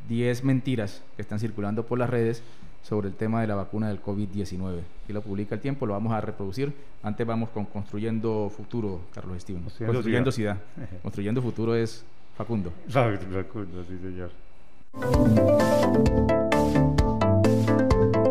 10 0.09 0.43
mentiras 0.43 1.03
que 1.15 1.21
están 1.21 1.39
circulando 1.39 1.85
por 1.85 1.99
las 1.99 2.09
redes 2.09 2.43
sobre 2.83 3.07
el 3.07 3.13
tema 3.13 3.41
de 3.41 3.47
la 3.47 3.55
vacuna 3.55 3.87
del 3.89 4.01
COVID-19. 4.01 4.79
Y 5.07 5.13
lo 5.13 5.21
publica 5.21 5.55
el 5.55 5.61
tiempo, 5.61 5.85
lo 5.85 5.93
vamos 5.93 6.13
a 6.13 6.21
reproducir. 6.21 6.73
Antes 7.03 7.25
vamos 7.25 7.49
con 7.49 7.65
Construyendo 7.65 8.51
Futuro, 8.55 9.01
Carlos 9.13 9.37
Esteban. 9.37 9.63
Construyendo, 9.63 10.31
ciudad. 10.31 10.57
Construyendo 11.01 11.41
Futuro 11.41 11.75
es 11.75 12.03
Facundo. 12.35 12.71
Facundo, 12.87 13.83
sí 13.87 13.97
señor. 14.01 14.31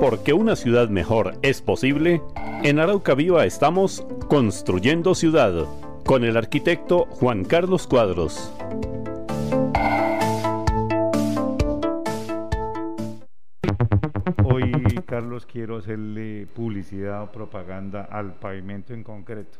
Porque 0.00 0.32
una 0.32 0.56
ciudad 0.56 0.88
mejor 0.88 1.34
es 1.42 1.62
posible, 1.62 2.22
en 2.62 2.78
Arauca 2.78 3.14
Viva 3.14 3.44
estamos 3.44 4.04
construyendo 4.28 5.14
ciudad 5.14 5.66
con 6.04 6.24
el 6.24 6.36
arquitecto 6.36 7.06
Juan 7.10 7.44
Carlos 7.44 7.86
Cuadros. 7.86 8.50
Carlos, 15.20 15.44
quiero 15.44 15.76
hacerle 15.76 16.48
publicidad 16.54 17.24
o 17.24 17.30
propaganda 17.30 18.04
al 18.04 18.36
pavimento 18.36 18.94
en 18.94 19.02
concreto. 19.02 19.58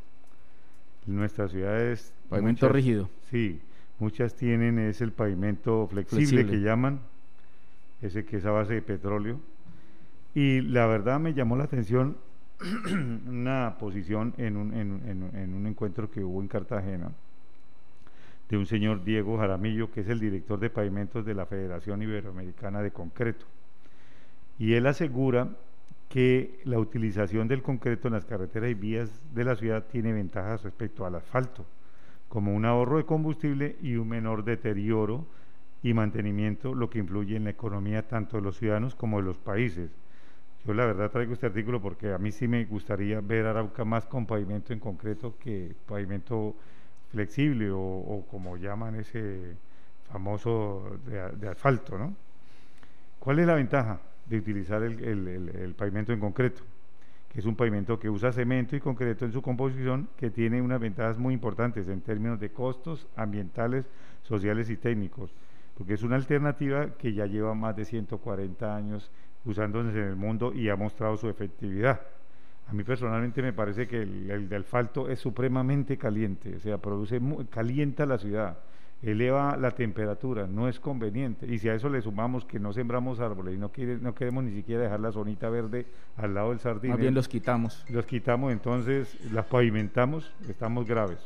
Nuestras 1.04 1.50
ciudades... 1.50 2.14
Pavimento 2.30 2.66
rígido. 2.70 3.10
Sí, 3.30 3.60
muchas 3.98 4.34
tienen, 4.34 4.78
es 4.78 5.02
el 5.02 5.12
pavimento 5.12 5.86
flexible, 5.86 6.46
que 6.46 6.62
llaman, 6.62 7.00
ese 8.00 8.24
que 8.24 8.38
es 8.38 8.46
a 8.46 8.52
base 8.52 8.72
de 8.72 8.80
petróleo. 8.80 9.38
Y 10.34 10.62
la 10.62 10.86
verdad 10.86 11.20
me 11.20 11.34
llamó 11.34 11.56
la 11.56 11.64
atención 11.64 12.16
una 13.28 13.76
posición 13.78 14.32
en 14.38 14.56
un, 14.56 14.72
en, 14.72 15.52
un 15.52 15.66
encuentro 15.66 16.10
que 16.10 16.24
hubo 16.24 16.40
en 16.40 16.48
Cartagena 16.48 17.12
de 18.48 18.56
un 18.56 18.64
señor 18.64 19.04
Diego 19.04 19.36
Jaramillo, 19.36 19.90
que 19.90 20.00
es 20.00 20.08
el 20.08 20.20
director 20.20 20.58
de 20.58 20.70
pavimentos 20.70 21.26
de 21.26 21.34
la 21.34 21.44
Federación 21.44 22.00
Iberoamericana 22.00 22.80
de 22.80 22.92
Concreto. 22.92 23.44
Y 24.60 24.74
él 24.74 24.86
asegura 24.86 25.48
que 26.10 26.60
la 26.64 26.78
utilización 26.78 27.48
del 27.48 27.62
concreto 27.62 28.08
en 28.08 28.14
las 28.14 28.26
carreteras 28.26 28.70
y 28.70 28.74
vías 28.74 29.10
de 29.34 29.44
la 29.44 29.56
ciudad 29.56 29.86
tiene 29.86 30.12
ventajas 30.12 30.62
respecto 30.62 31.06
al 31.06 31.14
asfalto, 31.14 31.64
como 32.28 32.54
un 32.54 32.66
ahorro 32.66 32.98
de 32.98 33.06
combustible 33.06 33.76
y 33.80 33.96
un 33.96 34.10
menor 34.10 34.44
deterioro 34.44 35.24
y 35.82 35.94
mantenimiento, 35.94 36.74
lo 36.74 36.90
que 36.90 36.98
influye 36.98 37.36
en 37.36 37.44
la 37.44 37.50
economía 37.50 38.06
tanto 38.06 38.36
de 38.36 38.42
los 38.42 38.58
ciudadanos 38.58 38.94
como 38.94 39.16
de 39.16 39.22
los 39.22 39.38
países. 39.38 39.90
Yo 40.66 40.74
la 40.74 40.84
verdad 40.84 41.10
traigo 41.10 41.32
este 41.32 41.46
artículo 41.46 41.80
porque 41.80 42.12
a 42.12 42.18
mí 42.18 42.30
sí 42.30 42.46
me 42.46 42.62
gustaría 42.66 43.22
ver 43.22 43.46
Arauca 43.46 43.86
más 43.86 44.04
con 44.04 44.26
pavimento 44.26 44.74
en 44.74 44.78
concreto 44.78 45.36
que 45.38 45.74
pavimento 45.86 46.54
flexible 47.10 47.70
o, 47.72 48.26
como 48.30 48.58
llaman 48.58 48.96
ese 48.96 49.56
famoso 50.12 50.98
de, 51.06 51.48
asfalto, 51.48 51.96
¿no? 51.96 52.14
¿Cuál 53.18 53.38
es 53.38 53.46
la 53.46 53.54
ventaja 53.54 54.00
de 54.30 54.38
utilizar 54.38 54.82
el, 54.82 55.74
pavimento 55.76 56.12
en 56.12 56.20
concreto? 56.20 56.62
Que 57.28 57.40
es 57.40 57.46
un 57.46 57.56
pavimento 57.56 57.98
que 57.98 58.08
usa 58.08 58.32
cemento 58.32 58.76
y 58.76 58.80
concreto 58.80 59.24
en 59.24 59.32
su 59.32 59.42
composición, 59.42 60.08
que 60.16 60.30
tiene 60.30 60.62
unas 60.62 60.80
ventajas 60.80 61.18
muy 61.18 61.34
importantes 61.34 61.88
en 61.88 62.00
términos 62.00 62.40
de 62.40 62.50
costos 62.50 63.08
ambientales, 63.16 63.84
sociales 64.22 64.70
y 64.70 64.76
técnicos, 64.76 65.34
porque 65.76 65.94
es 65.94 66.02
una 66.02 66.16
alternativa 66.16 66.94
que 66.96 67.12
ya 67.12 67.26
lleva 67.26 67.54
más 67.54 67.76
de 67.76 67.84
140 67.84 68.76
años 68.76 69.10
usándose 69.44 69.98
en 69.98 70.08
el 70.08 70.16
mundo 70.16 70.52
y 70.54 70.68
ha 70.68 70.76
mostrado 70.76 71.16
su 71.16 71.28
efectividad. 71.28 72.00
A 72.68 72.72
mí 72.72 72.84
personalmente 72.84 73.42
me 73.42 73.52
parece 73.52 73.88
que 73.88 74.02
el, 74.02 74.48
de 74.48 74.56
asfalto 74.56 75.08
es 75.08 75.18
supremamente 75.18 75.98
caliente, 75.98 76.54
o 76.54 76.60
sea, 76.60 76.78
produce 76.78 77.20
calienta 77.50 78.06
la 78.06 78.18
ciudad, 78.18 78.58
eleva 79.02 79.56
la 79.56 79.70
temperatura, 79.70 80.46
no 80.46 80.68
es 80.68 80.78
conveniente. 80.78 81.46
Y 81.46 81.58
si 81.58 81.68
a 81.68 81.74
eso 81.74 81.88
le 81.88 82.02
sumamos 82.02 82.44
que 82.44 82.58
no 82.58 82.72
sembramos 82.72 83.20
árboles 83.20 83.54
y 83.54 83.58
no, 83.58 83.70
no 84.00 84.14
queremos 84.14 84.44
ni 84.44 84.52
siquiera 84.52 84.82
dejar 84.82 85.00
la 85.00 85.12
zonita 85.12 85.48
verde 85.48 85.86
al 86.16 86.34
lado 86.34 86.50
del 86.50 86.60
sardín. 86.60 86.90
Más 86.90 87.00
bien 87.00 87.14
los 87.14 87.28
quitamos. 87.28 87.84
Los 87.88 88.06
quitamos, 88.06 88.52
entonces 88.52 89.16
las 89.32 89.46
pavimentamos, 89.46 90.32
estamos 90.48 90.86
graves. 90.86 91.18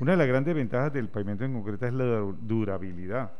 Una 0.00 0.12
de 0.12 0.18
las 0.18 0.26
grandes 0.26 0.54
ventajas 0.54 0.92
del 0.92 1.08
pavimento 1.08 1.44
en 1.44 1.52
concreto 1.52 1.86
es 1.86 1.92
la 1.92 2.20
durabilidad 2.40 3.30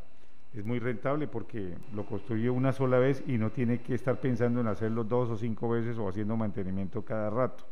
es 0.55 0.65
muy 0.65 0.79
rentable 0.79 1.27
porque 1.27 1.75
lo 1.93 2.07
construye 2.07 2.49
una 2.49 2.73
sola 2.73 2.99
vez 2.99 3.25
y 3.27 3.39
no 3.39 3.51
tiene 3.51 3.81
que 3.81 3.95
estar 3.95 4.21
pensando 4.21 4.61
en 4.61 4.69
hacerlo 4.69 5.03
dos 5.03 5.29
o 5.31 5.37
cinco 5.37 5.69
veces 5.69 5.99
o 5.99 6.09
haciendo 6.09 6.37
mantenimiento 6.37 7.03
cada 7.03 7.29
rato. 7.29 7.65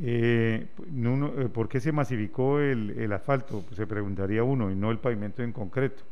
Eh, 0.00 0.66
eh, 0.66 1.48
¿Por 1.52 1.68
qué 1.68 1.80
se 1.80 1.92
masificó 1.92 2.58
el, 2.58 3.12
asfalto? 3.12 3.62
Pues 3.62 3.76
se 3.76 3.86
preguntaría 3.86 4.42
uno, 4.42 4.70
y 4.70 4.74
no 4.74 4.90
el 4.90 4.98
pavimento 4.98 5.42
en 5.42 5.52
concreto. 5.52 6.02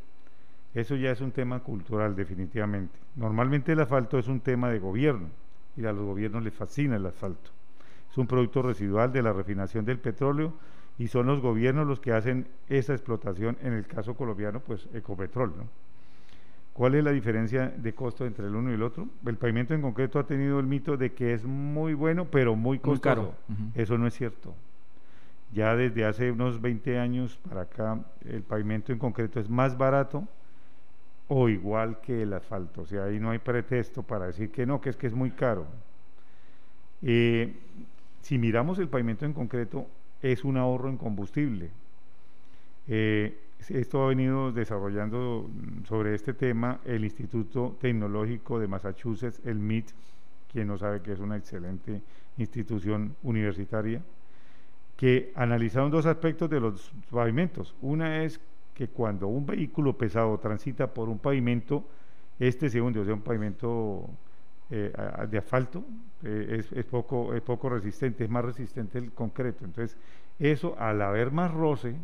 Eso 0.73 0.95
ya 0.95 1.11
es 1.11 1.21
un 1.21 1.31
tema 1.31 1.59
cultural, 1.59 2.15
definitivamente. 2.15 2.97
Normalmente 3.15 3.73
el 3.73 3.79
asfalto 3.79 4.17
es 4.17 4.27
un 4.27 4.39
tema 4.39 4.69
de 4.69 4.79
gobierno 4.79 5.27
y 5.77 5.85
a 5.85 5.91
los 5.91 6.05
gobiernos 6.05 6.43
les 6.43 6.53
fascina 6.53 6.95
el 6.95 7.05
asfalto. 7.05 7.51
Es 8.09 8.17
un 8.17 8.27
producto 8.27 8.61
residual 8.61 9.11
de 9.11 9.21
la 9.21 9.33
refinación 9.33 9.85
del 9.85 9.99
petróleo 9.99 10.53
y 10.97 11.07
son 11.07 11.27
los 11.27 11.41
gobiernos 11.41 11.87
los 11.87 11.99
que 11.99 12.13
hacen 12.13 12.47
esa 12.69 12.93
explotación, 12.93 13.57
en 13.61 13.73
el 13.73 13.85
caso 13.85 14.15
colombiano, 14.15 14.61
pues 14.61 14.87
Ecopetrol. 14.93 15.53
¿no? 15.57 15.67
¿Cuál 16.73 16.95
es 16.95 17.03
la 17.03 17.11
diferencia 17.11 17.69
de 17.69 17.93
costo 17.93 18.25
entre 18.25 18.47
el 18.47 18.55
uno 18.55 18.71
y 18.71 18.73
el 18.73 18.81
otro? 18.81 19.07
El 19.25 19.37
pavimento 19.37 19.75
en 19.75 19.81
concreto 19.81 20.17
ha 20.17 20.25
tenido 20.25 20.59
el 20.59 20.65
mito 20.65 20.97
de 20.97 21.13
que 21.13 21.33
es 21.33 21.45
muy 21.45 21.93
bueno, 21.93 22.25
pero 22.25 22.55
muy 22.55 22.79
costoso. 22.79 23.01
caro. 23.01 23.35
Eso 23.75 23.97
no 23.97 24.07
es 24.07 24.15
cierto. 24.15 24.55
Ya 25.53 25.75
desde 25.75 26.03
hace 26.03 26.31
unos 26.31 26.59
20 26.59 26.97
años 26.97 27.39
para 27.47 27.61
acá, 27.61 27.99
el 28.25 28.41
pavimento 28.41 28.91
en 28.91 28.97
concreto 28.97 29.39
es 29.39 29.47
más 29.47 29.77
barato 29.77 30.27
o 31.27 31.47
igual 31.47 32.01
que 32.01 32.23
el 32.23 32.33
asfalto. 32.33 32.81
O 32.81 32.85
sea, 32.87 33.05
ahí 33.05 33.19
no 33.19 33.29
hay 33.29 33.37
pretexto 33.37 34.01
para 34.01 34.25
decir 34.25 34.51
que 34.51 34.65
no, 34.65 34.81
que 34.81 34.89
es 34.89 34.97
que 34.97 35.05
es 35.05 35.13
muy 35.13 35.29
caro. 35.29 35.67
Eh, 37.03 37.53
si 38.21 38.39
miramos 38.39 38.79
el 38.79 38.87
pavimento 38.87 39.25
en 39.25 39.33
concreto, 39.33 39.85
es 40.23 40.43
un 40.43 40.57
ahorro 40.57 40.89
en 40.89 40.97
combustible. 40.97 41.69
Eh, 42.87 43.37
esto 43.71 44.03
ha 44.03 44.07
venido 44.07 44.51
desarrollando 44.51 45.49
sobre 45.87 46.15
este 46.15 46.33
tema 46.33 46.79
el 46.85 47.03
Instituto 47.03 47.77
Tecnológico 47.79 48.59
de 48.59 48.67
Massachusetts, 48.67 49.41
el 49.45 49.59
MIT, 49.59 49.91
quien 50.51 50.67
no 50.67 50.77
sabe 50.77 51.01
que 51.01 51.13
es 51.13 51.19
una 51.19 51.37
excelente 51.37 52.01
institución 52.37 53.15
universitaria, 53.23 54.01
que 54.95 55.31
analizaron 55.35 55.91
dos 55.91 56.05
aspectos 56.05 56.49
de 56.49 56.59
los 56.59 56.91
pavimentos. 57.09 57.75
Una 57.81 58.23
es 58.23 58.39
que 58.73 58.87
cuando 58.87 59.27
un 59.27 59.45
vehículo 59.45 59.97
pesado 59.97 60.37
transita 60.39 60.87
por 60.93 61.09
un 61.09 61.19
pavimento, 61.19 61.83
este 62.39 62.69
segundo, 62.69 63.01
o 63.01 63.05
sea, 63.05 63.13
un 63.13 63.21
pavimento 63.21 64.09
eh, 64.69 64.91
de 65.29 65.37
asfalto, 65.37 65.83
eh, 66.23 66.63
es, 66.71 66.85
poco, 66.85 67.33
es 67.33 67.41
poco 67.41 67.69
resistente, 67.69 68.23
es 68.23 68.29
más 68.29 68.45
resistente 68.45 68.97
el 68.97 69.11
concreto. 69.11 69.65
Entonces, 69.65 69.97
eso 70.39 70.75
al 70.79 71.01
haber 71.01 71.31
más 71.31 71.51
roce, 71.51 71.95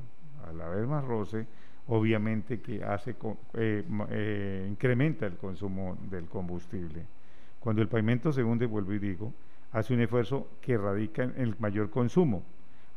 al 0.48 0.62
haber 0.62 0.88
más 0.88 1.03
roce, 1.03 1.46
obviamente 1.88 2.62
que 2.62 2.84
hace 2.84 3.15
eh, 3.53 4.67
incrementa 4.69 5.25
el 5.25 5.38
consumo 5.38 5.98
del 6.10 6.25
combustible. 6.25 7.05
Cuando 7.60 7.81
el 7.81 7.88
pavimento 7.88 8.31
se 8.31 8.43
hunde, 8.43 8.65
vuelvo 8.65 8.93
y 8.93 9.00
digo, 9.00 9.34
hace 9.72 9.93
un 9.93 10.01
esfuerzo 10.01 10.48
que 10.62 10.77
radica 10.77 11.24
en 11.24 11.34
el 11.38 11.55
mayor 11.60 11.89
consumo. 11.89 12.43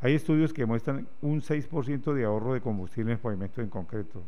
Hay 0.01 0.13
estudios 0.15 0.53
que 0.53 0.65
muestran 0.65 1.07
un 1.21 1.41
6% 1.41 2.13
de 2.13 2.25
ahorro 2.25 2.53
de 2.53 2.61
combustible 2.61 3.11
en 3.11 3.17
el 3.17 3.21
pavimento 3.21 3.61
en 3.61 3.69
concreto. 3.69 4.21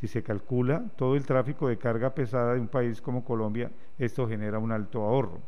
Si 0.00 0.08
se 0.08 0.22
calcula 0.22 0.84
todo 0.96 1.14
el 1.14 1.26
tráfico 1.26 1.68
de 1.68 1.78
carga 1.78 2.14
pesada 2.14 2.54
de 2.54 2.60
un 2.60 2.68
país 2.68 3.00
como 3.00 3.24
Colombia, 3.24 3.70
esto 3.98 4.26
genera 4.28 4.58
un 4.58 4.72
alto 4.72 5.02
ahorro. 5.02 5.40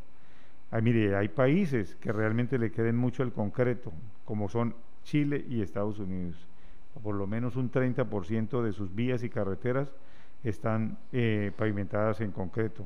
mire, 0.83 1.17
hay 1.17 1.29
países 1.29 1.97
que 1.97 2.13
realmente 2.13 2.59
le 2.59 2.71
queden 2.71 2.97
mucho 2.97 3.23
el 3.23 3.33
concreto, 3.33 3.93
como 4.25 4.49
son 4.49 4.75
Chile 5.05 5.45
y 5.49 5.63
Estados 5.63 5.99
Unidos. 5.99 6.52
Por 7.01 7.15
lo 7.15 7.27
menos 7.27 7.57
un 7.57 7.71
30% 7.71 8.63
de 8.63 8.73
sus 8.73 8.95
vías 8.95 9.23
y 9.23 9.31
carreteras 9.31 9.89
están 10.45 10.99
eh, 11.13 11.53
pavimentadas 11.57 12.21
en 12.21 12.33
concreto. 12.33 12.85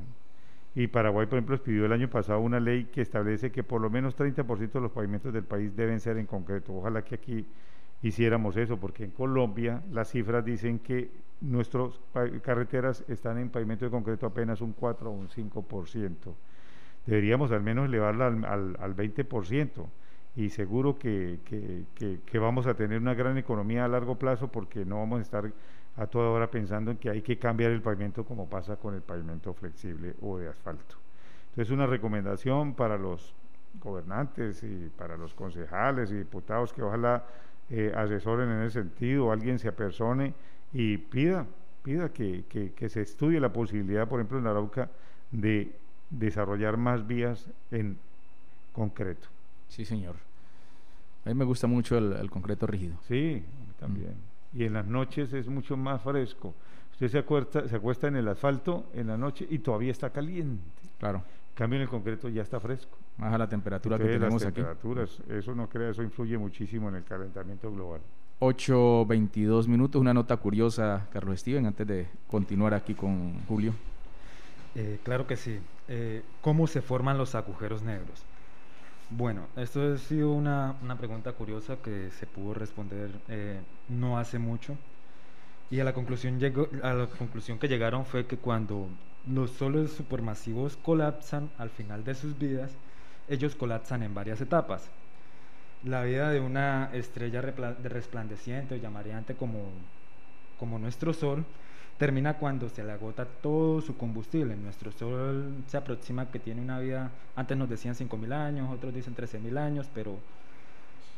Y 0.75 0.87
Paraguay, 0.87 1.25
por 1.25 1.37
ejemplo, 1.37 1.57
pidió 1.61 1.85
el 1.85 1.91
año 1.91 2.09
pasado 2.09 2.39
una 2.39 2.59
ley 2.59 2.85
que 2.85 3.01
establece 3.01 3.51
que 3.51 3.63
por 3.63 3.81
lo 3.81 3.89
menos 3.89 4.15
30% 4.15 4.71
de 4.71 4.81
los 4.81 4.91
pavimentos 4.91 5.33
del 5.33 5.43
país 5.43 5.75
deben 5.75 5.99
ser 5.99 6.17
en 6.17 6.27
concreto. 6.27 6.73
Ojalá 6.75 7.03
que 7.03 7.15
aquí 7.15 7.45
hiciéramos 8.03 8.55
eso, 8.57 8.77
porque 8.77 9.05
en 9.05 9.11
Colombia 9.11 9.81
las 9.91 10.11
cifras 10.11 10.45
dicen 10.45 10.79
que 10.79 11.09
nuestras 11.41 11.99
carreteras 12.43 13.03
están 13.07 13.39
en 13.39 13.49
pavimento 13.49 13.85
de 13.85 13.91
concreto 13.91 14.27
apenas 14.27 14.61
un 14.61 14.73
4 14.73 15.09
o 15.09 15.13
un 15.13 15.29
5%. 15.29 16.15
Deberíamos 17.07 17.51
al 17.51 17.63
menos 17.63 17.87
elevarla 17.87 18.27
al, 18.27 18.45
al, 18.45 18.77
al 18.79 18.95
20% 18.95 19.85
y 20.37 20.51
seguro 20.51 20.99
que, 20.99 21.39
que, 21.43 22.39
vamos 22.39 22.67
a 22.67 22.75
tener 22.75 23.01
una 23.01 23.15
gran 23.15 23.39
economía 23.39 23.85
a 23.85 23.87
largo 23.87 24.19
plazo 24.19 24.47
porque 24.47 24.85
no 24.85 24.99
vamos 24.99 25.19
a 25.19 25.21
estar 25.23 25.51
a 25.97 26.05
toda 26.05 26.29
hora 26.29 26.51
pensando 26.51 26.91
en 26.91 26.97
que 26.97 27.09
hay 27.09 27.23
que 27.23 27.39
cambiar 27.39 27.71
el 27.71 27.81
pavimento 27.81 28.23
como 28.23 28.47
pasa 28.47 28.75
con 28.75 28.93
el 28.93 29.01
pavimento 29.01 29.51
flexible 29.55 30.13
o 30.21 30.37
de 30.37 30.47
asfalto. 30.47 30.95
Entonces 31.49 31.73
una 31.73 31.87
recomendación 31.87 32.75
para 32.75 32.99
los 32.99 33.33
gobernantes 33.81 34.61
y 34.61 34.91
para 34.95 35.17
los 35.17 35.33
concejales 35.33 36.11
y 36.11 36.17
diputados 36.17 36.71
que 36.71 36.83
ojalá 36.83 37.25
eh, 37.71 37.91
asesoren 37.95 38.47
en 38.47 38.61
ese 38.61 38.83
sentido, 38.83 39.31
alguien 39.31 39.57
se 39.57 39.69
apersone 39.69 40.35
y 40.71 40.97
pida, 40.97 41.47
pida 41.81 42.09
que, 42.09 42.73
se 42.89 43.01
estudie 43.01 43.39
la 43.39 43.51
posibilidad, 43.51 44.07
por 44.07 44.19
ejemplo, 44.19 44.37
en 44.37 44.45
Arauca, 44.45 44.91
de 45.31 45.71
desarrollar 46.11 46.77
más 46.77 47.07
vías 47.07 47.49
en 47.71 47.97
concreto. 48.71 49.29
Sí, 49.67 49.83
señor. 49.83 50.26
A 51.27 51.29
mí 51.29 51.35
me 51.35 51.43
gusta 51.43 51.67
mucho 51.67 51.97
el, 51.97 52.29
concreto 52.29 52.65
rígido. 52.65 52.95
Sí, 53.05 53.43
también. 53.77 54.15
Y 54.53 54.63
en 54.63 54.71
las 54.71 54.87
noches 54.87 55.33
es 55.33 55.49
mucho 55.49 55.75
más 55.75 56.01
fresco. 56.01 56.55
Usted 56.93 57.09
se 57.09 57.17
acuesta, 57.17 57.67
se 57.67 57.75
acuesta 57.75 58.07
en 58.07 58.15
el 58.15 58.29
asfalto 58.29 58.85
en 58.93 59.07
la 59.07 59.17
noche 59.17 59.45
y 59.49 59.59
todavía 59.59 59.91
está 59.91 60.09
caliente. 60.09 60.63
Claro. 60.97 61.21
cambio 61.53 61.75
en 61.79 61.83
el 61.83 61.89
concreto 61.89 62.29
ya 62.29 62.43
está 62.43 62.61
fresco. 62.61 62.97
Más 63.17 63.33
a 63.33 63.37
la 63.37 63.49
temperatura 63.49 63.97
que 63.97 64.05
tenemos 64.05 64.41
las 64.41 64.53
temperaturas, 64.53 65.21
eso 65.27 65.53
no 65.53 65.67
crea, 65.67 65.89
eso 65.89 66.01
influye 66.01 66.37
muchísimo 66.37 66.87
en 66.87 66.95
el 66.95 67.03
calentamiento 67.03 67.69
global. 67.73 67.99
8.22 68.39 69.67
minutos, 69.67 69.99
una 69.99 70.13
nota 70.13 70.37
curiosa, 70.37 71.09
Carlos 71.11 71.41
Steven, 71.41 71.65
antes 71.65 71.85
de 71.85 72.07
continuar 72.27 72.73
aquí 72.73 72.93
con 72.93 73.43
Julio. 73.47 73.73
Eh, 74.75 74.99
claro 75.03 75.27
que 75.27 75.35
sí. 75.35 75.59
Eh, 75.89 76.23
¿Cómo 76.39 76.67
se 76.67 76.81
forman 76.81 77.17
los 77.17 77.35
agujeros 77.35 77.83
negros? 77.83 78.23
Bueno, 79.09 79.47
esto 79.55 79.93
ha 79.93 79.97
sido 79.97 80.33
una, 80.33 80.75
pregunta 80.97 81.31
curiosa 81.31 81.77
que 81.77 82.11
se 82.11 82.25
pudo 82.25 82.53
responder 82.53 83.09
eh, 83.29 83.61
no 83.87 84.17
hace 84.17 84.37
mucho. 84.37 84.77
Y 85.69 85.79
a 85.79 85.85
la, 85.85 85.93
conclusión 85.93 86.39
llegó, 86.39 86.67
a 86.83 86.93
la 86.93 87.07
conclusión 87.07 87.57
que 87.57 87.69
llegaron 87.69 88.05
fue 88.05 88.25
que 88.25 88.37
cuando 88.37 88.89
los 89.25 89.51
soles 89.51 89.91
supermasivos 89.91 90.75
colapsan 90.77 91.49
al 91.57 91.69
final 91.69 92.03
de 92.03 92.15
sus 92.15 92.37
vidas, 92.37 92.71
ellos 93.29 93.55
colapsan 93.55 94.03
en 94.03 94.13
varias 94.13 94.41
etapas. 94.41 94.89
La 95.85 96.03
vida 96.03 96.29
de 96.31 96.41
una 96.41 96.89
estrella 96.93 97.41
resplandeciente 97.41 98.75
o 98.75 98.77
llamariante 98.77 99.35
como, 99.35 99.69
como 100.59 100.79
nuestro 100.79 101.13
Sol 101.13 101.45
termina 101.97 102.35
cuando 102.35 102.69
se 102.69 102.83
le 102.83 102.91
agota 102.91 103.25
todo 103.25 103.81
su 103.81 103.97
combustible. 103.97 104.55
Nuestro 104.55 104.91
Sol 104.91 105.63
se 105.67 105.77
aproxima 105.77 106.29
que 106.29 106.39
tiene 106.39 106.61
una 106.61 106.79
vida, 106.79 107.11
antes 107.35 107.57
nos 107.57 107.69
decían 107.69 107.95
5.000 107.95 108.33
años, 108.33 108.69
otros 108.71 108.93
dicen 108.93 109.15
13.000 109.15 109.57
años, 109.57 109.89
pero 109.93 110.17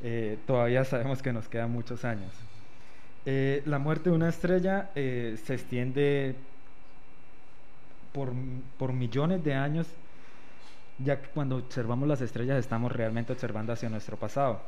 eh, 0.02 0.38
todavía 0.48 0.86
sabemos 0.86 1.22
que 1.22 1.34
nos 1.34 1.48
quedan 1.50 1.72
muchos 1.72 2.06
años. 2.06 2.32
Eh, 3.26 3.62
la 3.66 3.80
muerte 3.80 4.10
de 4.10 4.16
una 4.16 4.30
estrella 4.30 4.92
eh, 4.96 5.38
se 5.44 5.56
extiende 5.56 6.36
por, 8.14 8.32
por 8.78 8.94
millones 8.94 9.44
de 9.44 9.54
años, 9.54 9.88
ya 11.00 11.22
que 11.22 11.28
cuando 11.30 11.58
observamos 11.58 12.08
las 12.08 12.22
estrellas 12.22 12.58
estamos 12.58 12.92
realmente 12.92 13.34
observando 13.34 13.74
hacia 13.74 13.90
nuestro 13.90 14.18
pasado 14.18 14.62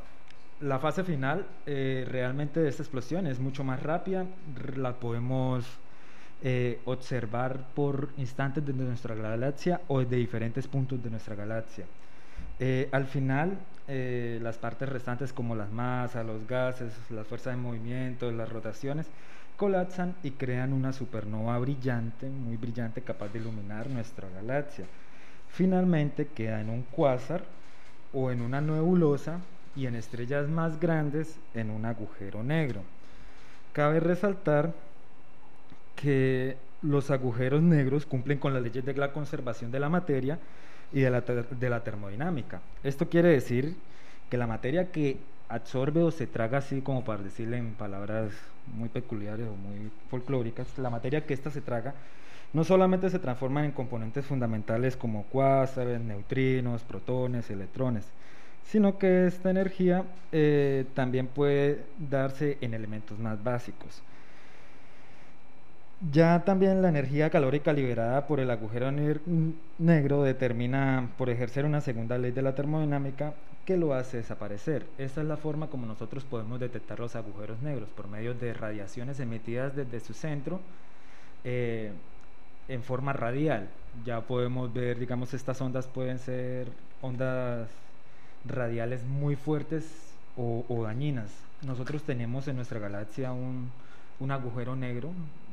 la 0.62 0.77
fase 0.77 1.03
final 1.03 1.48
realmente 1.65 2.60
de 2.60 2.70
esta 2.70 2.84
explosión 2.84 3.25
es 3.25 3.39
mucho 3.39 3.63
más 3.63 3.82
rápida, 3.82 4.27
la 4.75 4.94
podemos 4.94 5.65
eh, 6.43 6.79
observar 6.86 7.67
por 7.75 8.10
instantes 8.17 8.65
de 8.65 8.74
nuestra 8.74 9.13
galaxia 9.15 9.81
o 9.88 10.00
de 10.00 10.17
diferentes 10.17 10.67
puntos 10.67 11.03
de 11.03 11.10
nuestra 11.10 11.36
galaxia. 11.36 11.86
Eh, 12.60 12.89
al 12.91 13.05
final, 13.05 13.57
eh, 13.88 14.39
las 14.41 14.57
partes 14.57 14.89
restantes 14.89 15.33
como 15.33 15.55
las 15.55 15.71
masas, 15.71 16.25
los 16.25 16.48
gases, 16.48 16.93
las 17.10 17.27
fuerzas 17.27 17.55
de 17.55 17.62
movimiento, 17.62 18.31
las 18.31 18.50
rotaciones, 18.50 19.07
colapsan 19.57 20.15
y 20.24 20.31
crean 20.31 20.74
una 20.74 20.93
supernova 20.93 21.60
brillante, 21.60 22.27
muy 22.27 22.57
brillante, 22.57 23.01
capaz 23.01 23.29
de 23.29 23.39
iluminar 23.39 23.88
nuestra 23.89 24.27
galaxia. 24.29 24.86
Finalmente 25.50 26.27
queda 26.27 26.62
en 26.62 26.69
un 26.69 26.83
cuásar 26.83 27.43
o 28.13 28.31
en 28.31 28.41
una 28.41 28.62
nebulosa 28.62 29.39
y 29.75 29.86
en 29.86 29.95
estrellas 29.95 30.48
más 30.48 30.79
grandes 30.79 31.36
en 31.53 31.69
un 31.69 31.86
agujero 31.86 32.43
negro. 32.43 32.81
Cabe 33.74 34.00
resaltar 34.00 34.74
que 36.01 36.58
los 36.81 37.12
agujeros 37.12 37.62
negros 37.62 38.05
cumplen 38.05 38.39
con 38.39 38.53
las 38.53 38.63
leyes 38.63 38.84
de 38.84 38.93
la 38.96 39.13
conservación 39.13 39.72
de 39.72 39.79
la 39.79 39.89
materia 39.89 40.39
y 40.91 41.01
de 41.01 41.10
la, 41.12 41.22
de 41.22 41.70
la 41.70 41.84
termodinámica. 41.84 42.62
Esto 42.84 43.08
quiere 43.08 43.29
decir 43.29 43.75
que 44.29 44.38
la 44.38 44.48
materia 44.48 44.91
que 44.91 45.17
absorbe 45.48 46.01
o 46.01 46.12
se 46.12 46.27
traga 46.27 46.60
así 46.60 46.81
como 46.81 47.03
para 47.03 47.22
decirle 47.22 47.58
en 47.58 47.74
palabras 47.74 48.31
muy 48.74 48.89
peculiares 48.89 49.48
o 49.48 49.55
muy 49.55 49.92
folclóricas, 50.09 50.77
la 50.77 50.90
materia 50.90 51.25
que 51.25 51.33
ésta 51.33 51.51
se 51.51 51.61
traga 51.61 51.94
no 52.53 52.64
solamente 52.64 53.09
se 53.09 53.20
transforma 53.20 53.64
en 53.64 53.72
componentes 53.72 54.25
fundamentales 54.25 54.98
como 54.98 55.24
cuásares, 55.24 56.01
neutrinos, 56.01 56.81
protones, 56.83 57.50
electrones, 57.50 58.05
sino 58.66 58.98
que 58.98 59.27
esta 59.27 59.50
energía 59.50 60.03
eh, 60.31 60.85
también 60.94 61.27
puede 61.27 61.83
darse 61.98 62.57
en 62.61 62.74
elementos 62.74 63.20
más 63.20 63.42
básicos. 63.42 64.01
Ya 66.09 66.44
también 66.44 66.81
la 66.81 66.90
energía 66.90 67.29
calórica 67.29 67.74
liberada 67.74 68.25
por 68.25 68.40
el 68.40 68.50
agujero 68.50 68.92
negro 69.77 70.24
determina, 70.24 71.11
por 71.16 71.29
ejercer 71.29 71.64
una 71.64 71.79
segunda 71.79 72.18
ley 72.18 72.31
de 72.31 72.42
la 72.42 72.55
termodinámica, 72.55 73.35
que 73.66 73.77
lo 73.77 73.94
hace 73.94 74.18
desaparecer. 74.18 74.87
Esta 74.98 75.22
es 75.22 75.27
la 75.27 75.37
forma 75.37 75.68
como 75.68 75.85
nosotros 75.85 76.24
podemos 76.24 76.59
detectar 76.59 77.00
los 77.00 77.16
agujeros 77.16 77.61
negros, 77.61 77.87
por 77.90 78.07
medio 78.07 78.33
de 78.33 78.51
radiaciones 78.51 79.20
emitidas 79.20 79.75
desde 79.75 80.00
su 80.00 80.16
centro 80.16 80.59
eh, 81.44 81.92
en 82.68 82.81
forma 82.81 83.14
radial. 83.14 83.70
Ya 84.03 84.22
podemos 84.22 84.74
ver, 84.74 84.98
digamos, 84.98 85.35
estas 85.35 85.61
ondas 85.61 85.85
pueden 85.85 86.18
ser 86.18 86.68
ondas 87.03 87.70
radiales 88.44 89.03
muy 89.03 89.35
fuertes 89.35 89.85
o, 90.35 90.66
o 90.68 90.83
dañinas. 90.83 91.29
Nosotros 91.61 92.01
tenemos 92.01 92.48
en 92.48 92.55
nuestra 92.55 92.79
galaxia 92.79 93.33
un, 93.33 93.70
un 94.22 94.31
agujero 94.31 94.75
negro, 94.75 95.10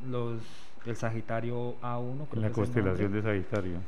los, 0.09 0.41
el 0.85 0.95
Sagitario 0.95 1.75
A1. 1.81 2.27
la 2.35 2.51
constelación 2.51 3.13
de 3.13 3.23
Sagitario. 3.23 3.79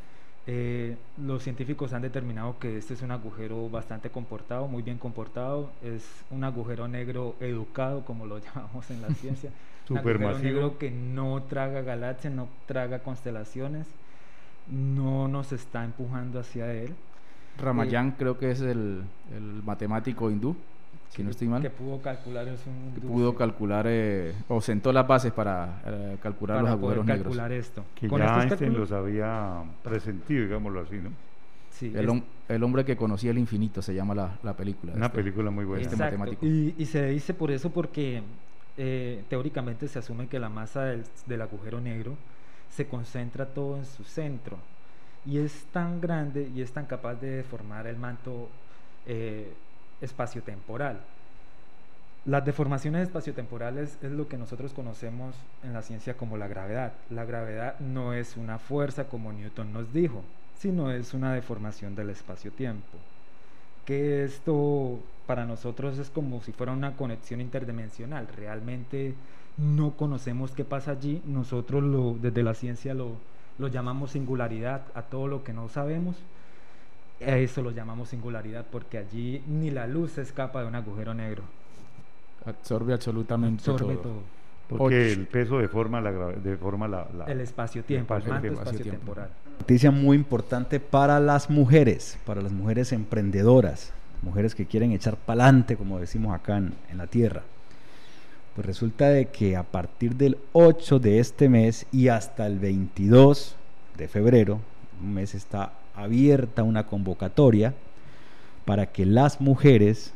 Eh, 0.47 0.97
los 1.19 1.43
científicos 1.43 1.93
han 1.93 2.01
determinado 2.01 2.59
que 2.59 2.79
este 2.79 2.95
es 2.95 3.03
un 3.03 3.11
agujero 3.11 3.69
bastante 3.69 4.09
comportado, 4.09 4.66
muy 4.66 4.83
bien 4.83 4.97
comportado. 4.97 5.71
Es 5.83 6.25
un 6.31 6.45
agujero 6.45 6.88
negro 6.88 7.37
educado, 7.40 8.05
como 8.05 8.25
lo 8.27 8.38
llamamos 8.55 8.90
en 8.90 9.03
la 9.03 9.09
ciencia. 9.14 9.51
un 9.90 9.99
agujero 9.99 10.38
negro 10.38 10.79
que 10.79 10.90
no 10.90 11.43
traga 11.43 11.83
galaxias, 11.83 12.33
no 12.33 12.49
traga 12.66 13.01
constelaciones, 13.01 13.87
no 14.66 15.29
nos 15.29 15.53
está 15.53 15.85
empujando 15.85 16.40
hacia 16.40 16.73
él. 16.73 16.95
Ramayán 17.59 18.09
eh, 18.09 18.14
creo 18.19 18.38
que 18.38 18.51
es 18.51 18.62
el, 18.62 19.03
el 19.31 19.62
matemático 19.62 20.31
hindú 20.31 20.57
si 21.11 21.23
no 21.23 21.31
estoy 21.31 21.49
mal. 21.49 21.61
Que 21.61 21.70
pudo 21.70 22.01
calcular 22.01 22.49
es 22.49 22.66
un 22.66 22.94
que 22.94 23.01
pudo 23.01 23.35
calcular 23.35 23.87
eh, 23.88 24.35
o 24.49 24.61
sentó 24.61 24.92
las 24.92 25.07
bases 25.07 25.33
para 25.33 25.83
eh, 25.85 26.16
calcular 26.23 26.62
los 26.62 26.70
agujeros 26.70 27.05
poder 27.05 27.23
calcular 27.23 27.53
esto. 27.53 27.85
Que 27.94 28.09
ya 28.09 28.42
Einstein 28.42 28.75
los 28.75 28.92
había 28.92 29.62
presentido, 29.83 30.44
digámoslo 30.44 30.81
así, 30.81 30.96
¿no? 30.96 31.11
Sí, 31.70 31.92
el, 31.94 32.23
el, 32.49 32.62
hombre 32.62 32.85
que 32.85 32.96
conocía 32.96 33.31
el 33.31 33.38
infinito 33.38 33.81
se 33.81 33.94
llama 33.94 34.14
la, 34.14 34.38
la 34.42 34.55
película. 34.55 34.92
Una 34.94 35.07
este, 35.07 35.18
película 35.18 35.51
muy 35.51 35.64
buena. 35.64 35.83
Este 35.83 35.96
matemático. 35.96 36.44
Y, 36.44 36.75
y, 36.77 36.87
se 36.87 37.07
dice 37.07 37.33
por 37.33 37.51
eso 37.51 37.70
porque 37.70 38.23
eh, 38.77 39.25
teóricamente 39.29 39.88
se 39.88 39.99
asume 39.99 40.27
que 40.27 40.38
la 40.38 40.49
masa 40.49 40.85
del, 40.85 41.05
del 41.27 41.40
agujero 41.40 41.81
negro 41.81 42.16
se 42.70 42.87
concentra 42.87 43.46
todo 43.46 43.79
en 43.79 43.87
su 43.87 44.05
centro 44.05 44.59
y 45.27 45.38
es 45.38 45.66
tan 45.73 46.01
grande 46.01 46.51
y 46.55 46.62
es 46.62 46.73
tan 46.73 46.87
capaz 46.87 47.14
de 47.16 47.42
formar 47.42 47.87
el 47.87 47.96
manto 47.96 48.49
eh, 49.07 49.53
espacio-temporal. 50.01 51.01
Las 52.27 52.45
deformaciones 52.45 53.05
espaciotemporales 53.05 53.97
es 54.03 54.11
lo 54.11 54.29
que 54.29 54.37
nosotros 54.37 54.75
conocemos 54.75 55.35
en 55.65 55.73
la 55.73 55.81
ciencia 55.83 56.19
como 56.19 56.37
la 56.37 56.49
gravedad. 56.49 56.93
La 57.09 57.25
gravedad 57.25 57.81
no 57.81 58.13
es 58.13 58.37
una 58.37 58.59
fuerza 58.59 59.05
como 59.05 59.33
Newton 59.33 59.73
nos 59.73 59.91
dijo, 59.93 60.23
sino 60.59 60.91
es 60.91 61.15
una 61.15 61.33
deformación 61.33 61.95
del 61.95 62.11
espacio-tiempo. 62.11 62.99
Que 63.87 64.25
esto 64.25 65.01
para 65.27 65.47
nosotros 65.47 65.97
es 65.99 66.11
como 66.11 66.43
si 66.43 66.53
fuera 66.53 66.73
una 66.73 66.95
conexión 66.95 67.41
interdimensional. 67.41 68.29
Realmente 68.37 69.15
no 69.57 69.93
conocemos 69.93 70.51
qué 70.53 70.65
pasa 70.65 70.91
allí. 70.91 71.23
Nosotros 71.25 71.83
lo, 71.83 72.17
desde 72.21 72.43
la 72.43 72.53
ciencia 72.53 72.93
lo, 72.93 73.13
lo 73.59 73.69
llamamos 73.69 74.11
singularidad 74.11 74.83
a 74.95 75.03
todo 75.03 75.27
lo 75.27 75.43
que 75.43 75.55
no 75.55 75.71
sabemos 75.71 76.17
a 77.24 77.37
eso 77.38 77.62
lo 77.62 77.70
llamamos 77.70 78.09
singularidad 78.09 78.66
porque 78.70 78.98
allí 78.98 79.42
ni 79.46 79.70
la 79.70 79.87
luz 79.87 80.12
se 80.12 80.22
escapa 80.22 80.62
de 80.62 80.68
un 80.68 80.74
agujero 80.74 81.14
negro. 81.14 81.42
Absorbe 82.44 82.94
absolutamente 82.94 83.70
Absorbe 83.70 83.96
todo. 83.96 84.22
Porque 84.68 85.12
el 85.12 85.26
peso 85.26 85.59
deforma 85.59 86.00
la, 86.00 86.12
deforma 86.12 86.87
la, 86.87 87.06
el 87.26 87.40
espacio-tiempo, 87.40 88.14
el, 88.14 88.22
espacio, 88.22 88.52
espacio 88.52 88.85
temporal. 88.85 89.28
Noticia 89.59 89.90
muy 89.90 90.16
importante 90.16 90.78
para 90.78 91.18
las 91.18 91.50
mujeres, 91.50 92.16
para 92.24 92.40
las 92.40 92.52
mujeres 92.52 92.92
emprendedoras, 92.92 93.92
mujeres 94.22 94.54
que 94.54 94.66
quieren 94.66 94.92
echar 94.92 95.16
pa'lante, 95.16 95.76
como 95.76 95.98
decimos 95.98 96.35
acá 96.35 96.59
en, 96.59 96.72
en 96.88 96.98
la 96.98 97.09
tierra. 97.09 97.42
Pues 98.54 98.64
resulta 98.64 99.09
de 99.09 99.26
que 99.26 99.56
a 99.56 99.64
partir 99.64 100.14
del 100.14 100.38
8 100.52 101.00
de 101.00 101.18
este 101.18 101.48
mes 101.48 101.87
y 101.90 102.09
hasta 102.09 102.46
el 102.46 102.61
22 102.61 103.56
de 103.96 104.09
febrero, 104.09 104.61
un 105.02 105.14
mes 105.14 105.35
está 105.35 105.72
abierta 106.03 106.63
una 106.63 106.87
convocatoria 106.87 107.75
para 108.65 108.87
que 108.87 109.07
las 109.07 109.41
mujeres 109.41 110.13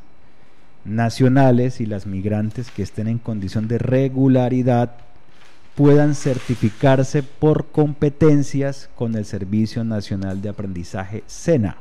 nacionales 0.84 1.80
y 1.80 1.86
las 1.86 2.06
migrantes 2.06 2.70
que 2.70 2.82
estén 2.82 3.08
en 3.08 3.18
condición 3.18 3.68
de 3.68 3.78
regularidad 3.78 4.92
puedan 5.74 6.14
certificarse 6.14 7.22
por 7.22 7.66
competencias 7.66 8.88
con 8.94 9.16
el 9.16 9.24
Servicio 9.24 9.82
Nacional 9.82 10.40
de 10.40 10.50
Aprendizaje 10.50 11.24
SENA. 11.26 11.78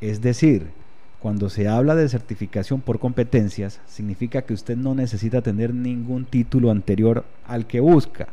Es 0.00 0.20
decir, 0.20 0.66
cuando 1.20 1.48
se 1.48 1.68
habla 1.68 1.94
de 1.94 2.08
certificación 2.08 2.80
por 2.80 2.98
competencias, 2.98 3.78
significa 3.86 4.42
que 4.42 4.54
usted 4.54 4.76
no 4.76 4.96
necesita 4.96 5.42
tener 5.42 5.72
ningún 5.72 6.24
título 6.24 6.72
anterior 6.72 7.24
al 7.46 7.68
que 7.68 7.78
busca. 7.78 8.26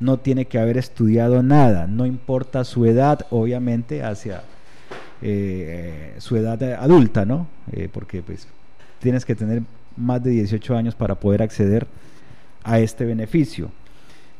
No 0.00 0.16
tiene 0.18 0.46
que 0.46 0.58
haber 0.58 0.78
estudiado 0.78 1.42
nada, 1.42 1.86
no 1.86 2.06
importa 2.06 2.64
su 2.64 2.86
edad, 2.86 3.26
obviamente, 3.30 4.02
hacia 4.02 4.42
eh, 5.22 6.14
su 6.18 6.36
edad 6.36 6.62
adulta, 6.62 7.24
¿no? 7.24 7.46
Eh, 7.72 7.88
porque 7.92 8.22
pues 8.22 8.48
tienes 9.00 9.24
que 9.24 9.34
tener 9.34 9.62
más 9.96 10.22
de 10.22 10.30
18 10.30 10.76
años 10.76 10.94
para 10.94 11.14
poder 11.16 11.42
acceder 11.42 11.86
a 12.64 12.80
este 12.80 13.04
beneficio. 13.04 13.70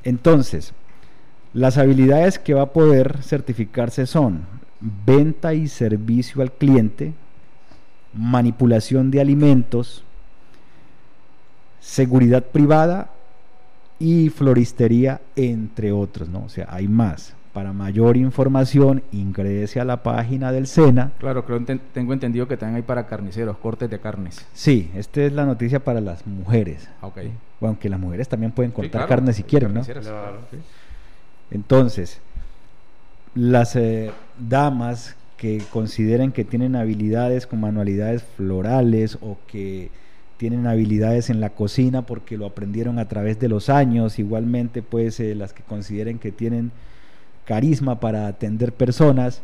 Entonces, 0.03 0.73
las 1.53 1.79
habilidades 1.79 2.39
que 2.39 2.55
va 2.55 2.63
a 2.63 2.73
poder 2.73 3.23
certificarse 3.23 4.07
son 4.07 4.47
venta 4.81 5.53
y 5.53 5.69
servicio 5.69 6.43
al 6.43 6.53
cliente, 6.53 7.13
manipulación 8.15 9.11
de 9.11 9.21
alimentos, 9.21 10.05
seguridad 11.81 12.45
privada 12.45 13.11
y 14.01 14.31
floristería, 14.31 15.21
entre 15.37 15.93
otros, 15.93 16.29
¿no? 16.29 16.45
O 16.45 16.49
sea, 16.49 16.67
hay 16.71 16.89
más. 16.89 17.37
Para 17.53 17.73
mayor 17.73 18.17
información, 18.17 19.03
ingrese 19.13 19.79
a 19.79 19.85
la 19.85 20.03
página 20.03 20.53
del 20.53 20.67
SENA. 20.67 21.13
Claro, 21.19 21.45
creo 21.45 21.61
tengo 21.93 22.13
entendido 22.13 22.49
que 22.49 22.57
también 22.57 22.77
hay 22.77 22.83
para 22.83 23.07
carniceros, 23.07 23.59
cortes 23.59 23.91
de 23.91 23.99
carnes. 23.99 24.47
Sí, 24.55 24.91
esta 24.95 25.21
es 25.23 25.33
la 25.33 25.45
noticia 25.45 25.81
para 25.81 26.01
las 26.01 26.27
mujeres. 26.27 26.89
Ah, 27.03 27.09
ok. 27.09 27.17
Bueno, 27.17 27.33
aunque 27.61 27.89
las 27.89 28.01
mujeres 28.01 28.29
también 28.29 28.53
pueden 28.53 28.73
cortar 28.73 29.07
carne 29.07 29.33
si 29.33 29.43
quieren, 29.43 29.75
¿no? 29.75 29.83
Entonces, 31.51 32.21
las 33.35 33.77
eh, 33.77 34.13
damas 34.39 35.17
que 35.37 35.63
consideren 35.73 36.33
que 36.33 36.45
tienen 36.45 36.77
habilidades 36.77 37.47
con 37.47 37.61
manualidades 37.61 38.23
florales 38.23 39.19
o 39.21 39.37
que 39.47 39.91
tienen 40.41 40.67
habilidades 40.67 41.29
en 41.29 41.39
la 41.39 41.51
cocina 41.51 42.01
porque 42.01 42.39
lo 42.39 42.47
aprendieron 42.47 42.99
a 42.99 43.07
través 43.09 43.39
de 43.39 43.51
los 43.51 43.69
años, 43.69 44.19
igualmente 44.19 44.81
pues 44.81 45.21
eh, 45.21 45.35
las 45.35 45.53
que 45.53 45.63
consideren 45.63 46.19
que 46.19 46.33
tienen 46.33 46.73
carisma 47.45 48.01
para 48.01 48.27
atender 48.27 48.73
personas, 48.73 49.43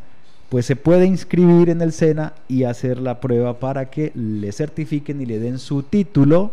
pues 0.48 0.64
se 0.64 0.74
puede 0.74 1.04
inscribir 1.04 1.68
en 1.68 1.82
el 1.82 1.92
SENA 1.92 2.32
y 2.48 2.64
hacer 2.64 2.96
la 2.96 3.20
prueba 3.20 3.60
para 3.60 3.90
que 3.90 4.10
le 4.14 4.50
certifiquen 4.52 5.20
y 5.20 5.26
le 5.26 5.38
den 5.38 5.58
su 5.58 5.82
título, 5.82 6.52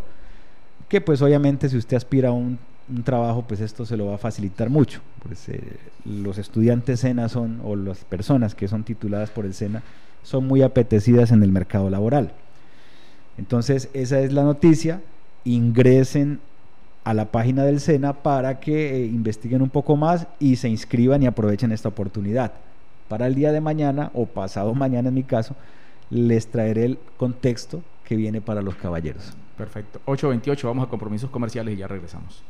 que 0.90 1.00
pues 1.00 1.22
obviamente 1.22 1.70
si 1.70 1.78
usted 1.78 1.96
aspira 1.96 2.28
a 2.28 2.34
un, 2.34 2.60
trabajo, 3.06 3.46
pues 3.48 3.62
esto 3.62 3.86
se 3.86 3.96
lo 3.96 4.08
va 4.08 4.16
a 4.16 4.18
facilitar 4.18 4.70
mucho. 4.70 5.00
Pues, 5.26 5.48
eh, 5.48 5.62
los 6.04 6.38
estudiantes 6.38 7.00
SENA 7.00 7.30
son, 7.30 7.62
o 7.64 7.78
las 7.78 8.00
personas 8.00 8.56
que 8.56 8.68
son 8.68 8.84
tituladas 8.84 9.30
por 9.30 9.46
el 9.46 9.54
SENA, 9.54 9.84
son 10.22 10.46
muy 10.48 10.64
apetecidas 10.64 11.32
en 11.32 11.44
el 11.44 11.52
mercado 11.54 11.90
laboral. 11.90 12.34
Entonces, 13.38 13.90
esa 13.94 14.20
es 14.20 14.32
la 14.32 14.44
noticia. 14.44 15.02
Ingresen 15.44 16.40
a 17.04 17.14
la 17.14 17.26
página 17.26 17.64
del 17.64 17.80
SENA 17.80 18.14
para 18.14 18.60
que 18.60 18.96
eh, 18.96 19.06
investiguen 19.06 19.62
un 19.62 19.70
poco 19.70 19.96
más 19.96 20.28
y 20.40 20.56
se 20.56 20.70
inscriban 20.70 21.22
y 21.22 21.28
aprovechen 21.28 21.72
esta 21.72 21.90
oportunidad. 21.90 22.54
Para 23.08 23.28
el 23.28 23.36
día 23.36 23.52
de 23.52 23.62
mañana 23.62 24.12
o 24.14 24.26
pasado 24.26 24.74
mañana 24.74 25.10
en 25.10 25.16
mi 25.16 25.24
caso, 25.24 25.56
les 26.10 26.48
traeré 26.48 26.86
el 26.86 27.00
contexto 27.18 27.82
que 28.06 28.16
viene 28.16 28.42
para 28.42 28.62
los 28.62 28.76
caballeros. 28.76 29.34
Perfecto. 29.58 30.02
8.28, 30.06 30.64
vamos 30.64 30.88
a 30.88 30.90
compromisos 30.90 31.30
comerciales 31.30 31.76
y 31.76 31.78
ya 31.78 31.88
regresamos. 31.88 32.42